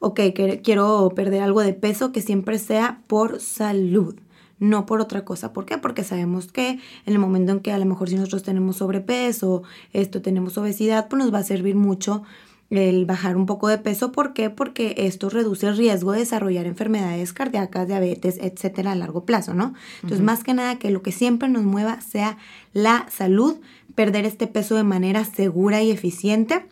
ok, 0.00 0.20
que 0.34 0.60
quiero 0.62 1.12
perder 1.14 1.42
algo 1.42 1.60
de 1.62 1.74
peso, 1.74 2.12
que 2.12 2.22
siempre 2.22 2.58
sea 2.58 3.02
por 3.06 3.40
salud, 3.40 4.16
no 4.58 4.86
por 4.86 5.00
otra 5.00 5.24
cosa. 5.24 5.52
¿Por 5.52 5.66
qué? 5.66 5.78
Porque 5.78 6.04
sabemos 6.04 6.50
que 6.50 6.70
en 6.70 6.80
el 7.06 7.18
momento 7.18 7.52
en 7.52 7.60
que 7.60 7.72
a 7.72 7.78
lo 7.78 7.86
mejor 7.86 8.08
si 8.08 8.16
nosotros 8.16 8.42
tenemos 8.42 8.76
sobrepeso, 8.76 9.62
esto 9.92 10.22
tenemos 10.22 10.58
obesidad, 10.58 11.08
pues 11.08 11.22
nos 11.22 11.32
va 11.32 11.38
a 11.38 11.44
servir 11.44 11.76
mucho 11.76 12.22
el 12.70 13.04
bajar 13.04 13.36
un 13.36 13.46
poco 13.46 13.66
de 13.68 13.78
peso. 13.78 14.12
¿Por 14.12 14.32
qué? 14.32 14.48
Porque 14.48 14.94
esto 14.96 15.28
reduce 15.28 15.66
el 15.66 15.76
riesgo 15.76 16.12
de 16.12 16.20
desarrollar 16.20 16.66
enfermedades 16.66 17.32
cardíacas, 17.32 17.88
diabetes, 17.88 18.38
etcétera, 18.40 18.92
a 18.92 18.94
largo 18.94 19.24
plazo, 19.24 19.54
¿no? 19.54 19.74
Entonces, 20.02 20.20
más 20.20 20.44
que 20.44 20.54
nada, 20.54 20.78
que 20.78 20.90
lo 20.90 21.02
que 21.02 21.10
siempre 21.12 21.48
nos 21.48 21.64
mueva 21.64 22.00
sea 22.00 22.38
la 22.72 23.06
salud, 23.10 23.56
perder 23.96 24.24
este 24.24 24.46
peso 24.46 24.76
de 24.76 24.84
manera 24.84 25.24
segura 25.24 25.82
y 25.82 25.90
eficiente, 25.90 26.64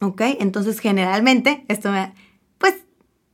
¿ok? 0.00 0.20
Entonces, 0.40 0.78
generalmente, 0.78 1.64
esto 1.68 1.90
me... 1.90 2.12
Pues, 2.58 2.74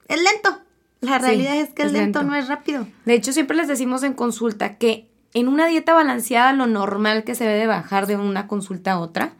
es 0.09 0.19
lento. 0.23 0.61
La 1.01 1.19
Sí, 1.19 1.25
realidad 1.25 1.57
es 1.57 1.71
que 1.71 1.83
es, 1.83 1.93
lento, 1.93 2.21
lento. 2.21 2.23
no 2.23 2.37
es 2.37 2.47
rápido. 2.47 2.87
De 3.05 3.15
hecho, 3.15 3.33
siempre 3.33 3.57
les 3.57 3.67
decimos 3.67 4.05
en 4.05 4.13
consulta 4.15 4.79
que 4.79 5.09
en 5.35 5.49
una 5.49 5.67
dieta 5.67 5.93
balanceada 5.95 6.53
lo 6.53 6.69
normal 6.69 7.25
que 7.25 7.35
se 7.35 7.45
debe 7.45 7.67
bajar 7.67 8.07
de 8.07 8.15
una 8.17 8.47
consulta 8.47 8.93
a 8.93 9.01
otra, 9.01 9.33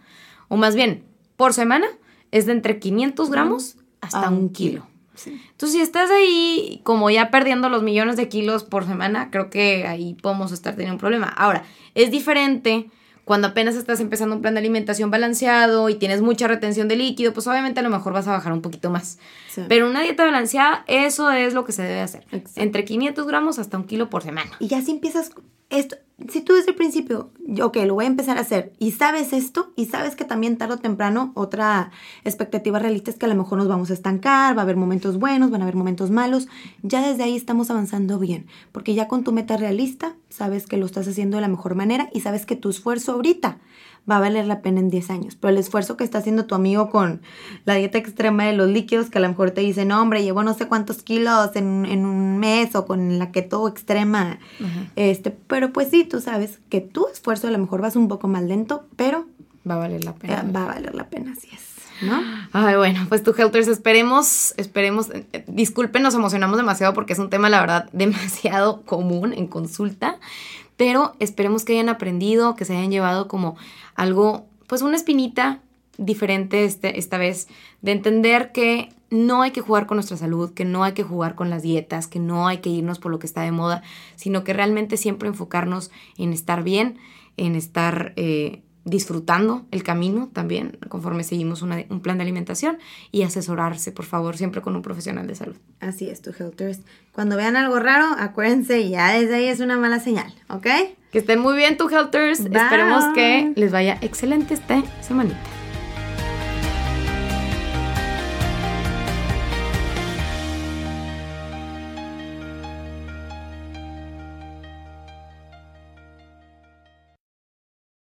o 0.49 0.57
más 0.57 0.75
bien, 0.75 1.05
por 1.37 1.55
semana, 1.55 1.87
es 2.33 2.47
de 2.47 2.53
entre 2.53 2.81
500 2.81 3.31
gramos 3.31 3.77
hasta 4.01 4.29
un 4.29 4.39
un 4.39 4.49
kilo. 4.49 4.87
Sí. 5.15 5.41
Entonces, 5.51 5.77
si 5.77 5.83
estás 5.83 6.11
ahí 6.11 6.81
como 6.83 7.09
ya 7.11 7.31
perdiendo 7.31 7.69
los 7.69 7.83
millones 7.83 8.17
de 8.17 8.29
kilos 8.29 8.65
por 8.65 8.87
semana, 8.87 9.31
creo 9.31 9.51
que 9.51 9.87
ahí 9.87 10.15
podemos 10.15 10.51
estar 10.51 10.73
teniendo 10.73 10.95
un 10.95 11.01
problema. 11.01 11.29
Ahora, 11.29 11.65
es 11.95 12.11
diferente 12.11 12.91
cuando 13.25 13.49
apenas 13.49 13.77
estás 13.77 14.01
empezando 14.01 14.35
un 14.35 14.43
plan 14.43 14.55
de 14.55 14.61
alimentación 14.61 15.11
balanceado 15.11 15.89
y 15.89 15.95
tienes 15.95 16.23
mucha 16.23 16.49
retención 16.49 16.89
de 16.89 16.97
líquido, 16.97 17.33
pues 17.33 17.47
obviamente 17.47 17.81
a 17.81 17.83
lo 17.83 17.91
mejor 17.91 18.13
vas 18.13 18.27
a 18.27 18.33
bajar 18.33 18.53
un 18.53 18.63
poquito 18.63 18.91
más. 18.91 19.19
Sí. 19.49 19.63
Pero 19.69 19.89
una 19.89 20.03
dieta 20.03 20.25
balanceada, 20.25 20.85
eso 20.89 21.31
es 21.31 21.55
lo 21.55 21.65
que 21.65 21.73
se 21.73 21.83
debe 21.83 22.01
hacer. 22.01 22.25
Exacto. 22.33 22.61
Entre 22.61 22.85
500 22.85 23.27
gramos 23.27 23.59
hasta 23.59 23.77
un 23.77 23.85
kilo 23.85 24.11
por 24.11 24.23
semana. 24.23 24.51
Y 24.59 24.67
ya 24.67 24.83
si 24.83 24.91
empiezas, 24.91 25.31
esto, 25.71 25.97
si 26.29 26.41
tú 26.41 26.55
desde 26.55 26.71
el 26.71 26.77
principio, 26.77 27.31
ok, 27.63 27.77
lo 27.87 27.95
voy 27.95 28.05
a 28.05 28.09
empezar 28.09 28.39
a 28.39 28.43
hacer 28.43 28.73
y 28.79 28.93
sabes 28.93 29.33
esto 29.33 29.73
y 29.77 29.87
sabes 29.87 30.17
que 30.17 30.25
también 30.25 30.57
tarde 30.57 30.75
o 30.75 30.79
temprano 30.79 31.33
otra 31.35 31.91
expectativa 32.25 32.79
realista 32.79 33.11
es 33.11 33.17
que 33.17 33.27
a 33.27 33.29
lo 33.29 33.35
mejor 33.35 33.59
nos 33.59 33.69
vamos 33.69 33.91
a 33.91 33.95
estancar, 33.95 34.57
va 34.57 34.63
a 34.63 34.65
haber 34.65 34.77
momentos 34.77 35.19
buenos, 35.19 35.51
van 35.51 35.63
a 35.63 35.65
haber 35.65 35.77
momentos 35.77 36.11
malos, 36.11 36.49
ya 36.83 37.07
desde 37.07 37.23
ahí 37.25 37.37
estamos 37.37 37.71
avanzando 37.71 38.19
bien, 38.19 38.47
porque 38.73 38.95
ya 38.95 39.09
con 39.09 39.25
tu 39.25 39.33
meta 39.33 39.57
realista 39.57 40.15
sabes 40.29 40.67
que 40.67 40.77
lo 40.77 40.87
estás 40.87 41.09
haciendo 41.09 41.37
de 41.37 41.43
la 41.43 41.49
mejor 41.49 41.75
manera 41.75 42.09
y 42.13 42.21
sabes 42.21 42.47
que 42.47 42.57
tu 42.57 42.71
esfuerzo 42.71 43.13
ahorita 43.13 43.59
va 44.11 44.17
a 44.17 44.21
valer 44.21 44.47
la 44.47 44.63
pena 44.63 44.81
en 44.81 44.91
10 44.91 45.11
años. 45.11 45.37
Pero 45.37 45.51
el 45.51 45.59
esfuerzo 45.59 45.97
que 45.97 46.05
está 46.05 46.19
haciendo 46.19 46.47
tu 46.47 46.55
amigo 46.55 46.91
con 46.91 47.23
la 47.65 47.75
dieta 47.75 47.99
extrema 47.99 48.45
de 48.45 48.55
los 48.55 48.69
líquidos, 48.69 49.11
que 49.11 49.19
a 49.19 49.21
lo 49.21 49.29
mejor 49.29 49.53
te 49.53 49.61
dicen, 49.61 49.89
no, 49.89 50.01
hombre, 50.01 50.23
llevo 50.23 50.43
no 50.43 50.55
sé 50.55 50.67
cuántos 50.67 51.03
kilos 51.03 51.51
en, 51.55 51.87
un 52.05 52.39
mes 52.39 52.75
o 52.75 52.87
con 52.87 53.19
la 53.19 53.31
keto 53.31 53.69
extrema. 53.69 54.39
este 54.97 55.31
Pero 55.31 55.73
pues 55.73 55.89
sí, 55.89 56.05
tú 56.05 56.21
sabes 56.21 56.61
que 56.69 56.81
tu 56.81 57.07
esfuerzo 57.09 57.49
a 57.49 57.51
lo 57.51 57.59
mejor 57.59 57.81
vas 57.81 57.97
un 57.97 58.09
poco 58.09 58.29
más 58.29 58.43
lento, 58.43 58.85
pero... 58.97 59.27
Va 59.69 59.75
a 59.75 59.79
valer 59.79 60.05
la 60.05 60.15
pena. 60.15 60.45
va 60.55 60.65
a 60.65 60.67
valer 60.67 60.95
la 60.95 61.09
pena, 61.09 61.33
así 61.33 61.49
es. 61.53 61.73
¿No? 62.03 62.21
Ay, 62.53 62.75
bueno, 62.77 63.07
pues 63.09 63.23
tu 63.23 63.33
Helters, 63.37 63.69
esperemos, 63.69 64.55
esperemos, 64.57 65.11
eh, 65.11 65.45
disculpen, 65.47 66.03
nos 66.03 66.15
emocionamos 66.15 66.57
demasiado 66.57 66.95
porque 66.95 67.13
es 67.13 67.21
un 67.21 67.31
tema, 67.31 67.49
la 67.49 67.61
verdad, 67.61 67.89
demasiado 67.93 68.83
común 68.83 69.33
en 69.33 69.47
consulta, 69.47 70.19
pero 70.83 71.15
esperemos 71.21 71.65
que 71.65 71.75
hayan 71.75 71.89
aprendido, 71.89 72.57
que 72.57 72.65
se 72.65 72.77
hayan 72.77 72.91
llevado 72.91 73.29
como 73.29 73.55
algo, 73.95 74.47
pues 74.67 74.83
una 74.83 74.97
espinita 74.97 75.61
diferente 75.97 76.65
este, 76.65 76.99
esta 76.99 77.19
vez, 77.19 77.47
de 77.83 77.93
entender 77.93 78.51
que 78.51 78.89
no 79.09 79.43
hay 79.43 79.53
que 79.53 79.61
jugar 79.61 79.87
con 79.87 79.95
nuestra 79.95 80.17
salud, 80.17 80.53
que 80.55 80.65
no 80.65 80.83
hay 80.83 80.91
que 80.91 81.05
jugar 81.05 81.37
con 81.37 81.51
las 81.51 81.63
dietas, 81.63 82.09
que 82.09 82.19
no 82.19 82.49
hay 82.49 82.59
que 82.59 82.71
irnos 82.71 82.99
por 82.99 83.13
lo 83.13 83.21
que 83.21 83.29
está 83.29 83.43
de 83.43 83.53
moda, 83.53 83.85
sino 84.17 84.43
que 84.43 84.55
realmente 84.55 84.97
siempre 84.97 85.29
enfocarnos 85.29 85.93
en 86.19 86.33
estar 86.33 86.65
bien, 86.65 86.99
en 87.37 87.55
estar 87.55 88.13
eh, 88.17 88.63
disfrutando 88.85 89.65
el 89.71 89.83
camino 89.83 90.29
también 90.33 90.79
conforme 90.89 91.25
seguimos 91.25 91.63
un 91.63 92.01
plan 92.01 92.19
de 92.19 92.23
alimentación 92.23 92.79
y 93.11 93.23
asesorarse, 93.23 93.93
por 93.93 94.05
favor, 94.05 94.37
siempre 94.37 94.61
con 94.61 94.75
un 94.75 94.83
profesional 94.83 95.27
de 95.27 95.35
salud. 95.35 95.57
Así 95.81 96.09
es, 96.09 96.21
tu 96.21 96.31
Helters. 96.31 96.81
Cuando 97.13 97.37
vean 97.37 97.57
algo 97.57 97.79
raro, 97.79 98.07
acuérdense, 98.19 98.89
ya 98.89 99.13
desde 99.13 99.37
ahí 99.37 99.47
es 99.47 99.61
una 99.61 99.79
mala 99.79 100.01
señal, 100.01 100.35
¿ok? 100.49 100.67
Que 101.11 101.19
estén 101.19 101.41
muy 101.41 101.55
bien, 101.55 101.77
tu 101.77 101.89
Helters. 101.89 102.41
Esperemos 102.41 103.05
que 103.15 103.53
les 103.55 103.71
vaya 103.71 103.99
excelente 104.01 104.55
esta 104.55 104.83
semanita. 105.03 105.39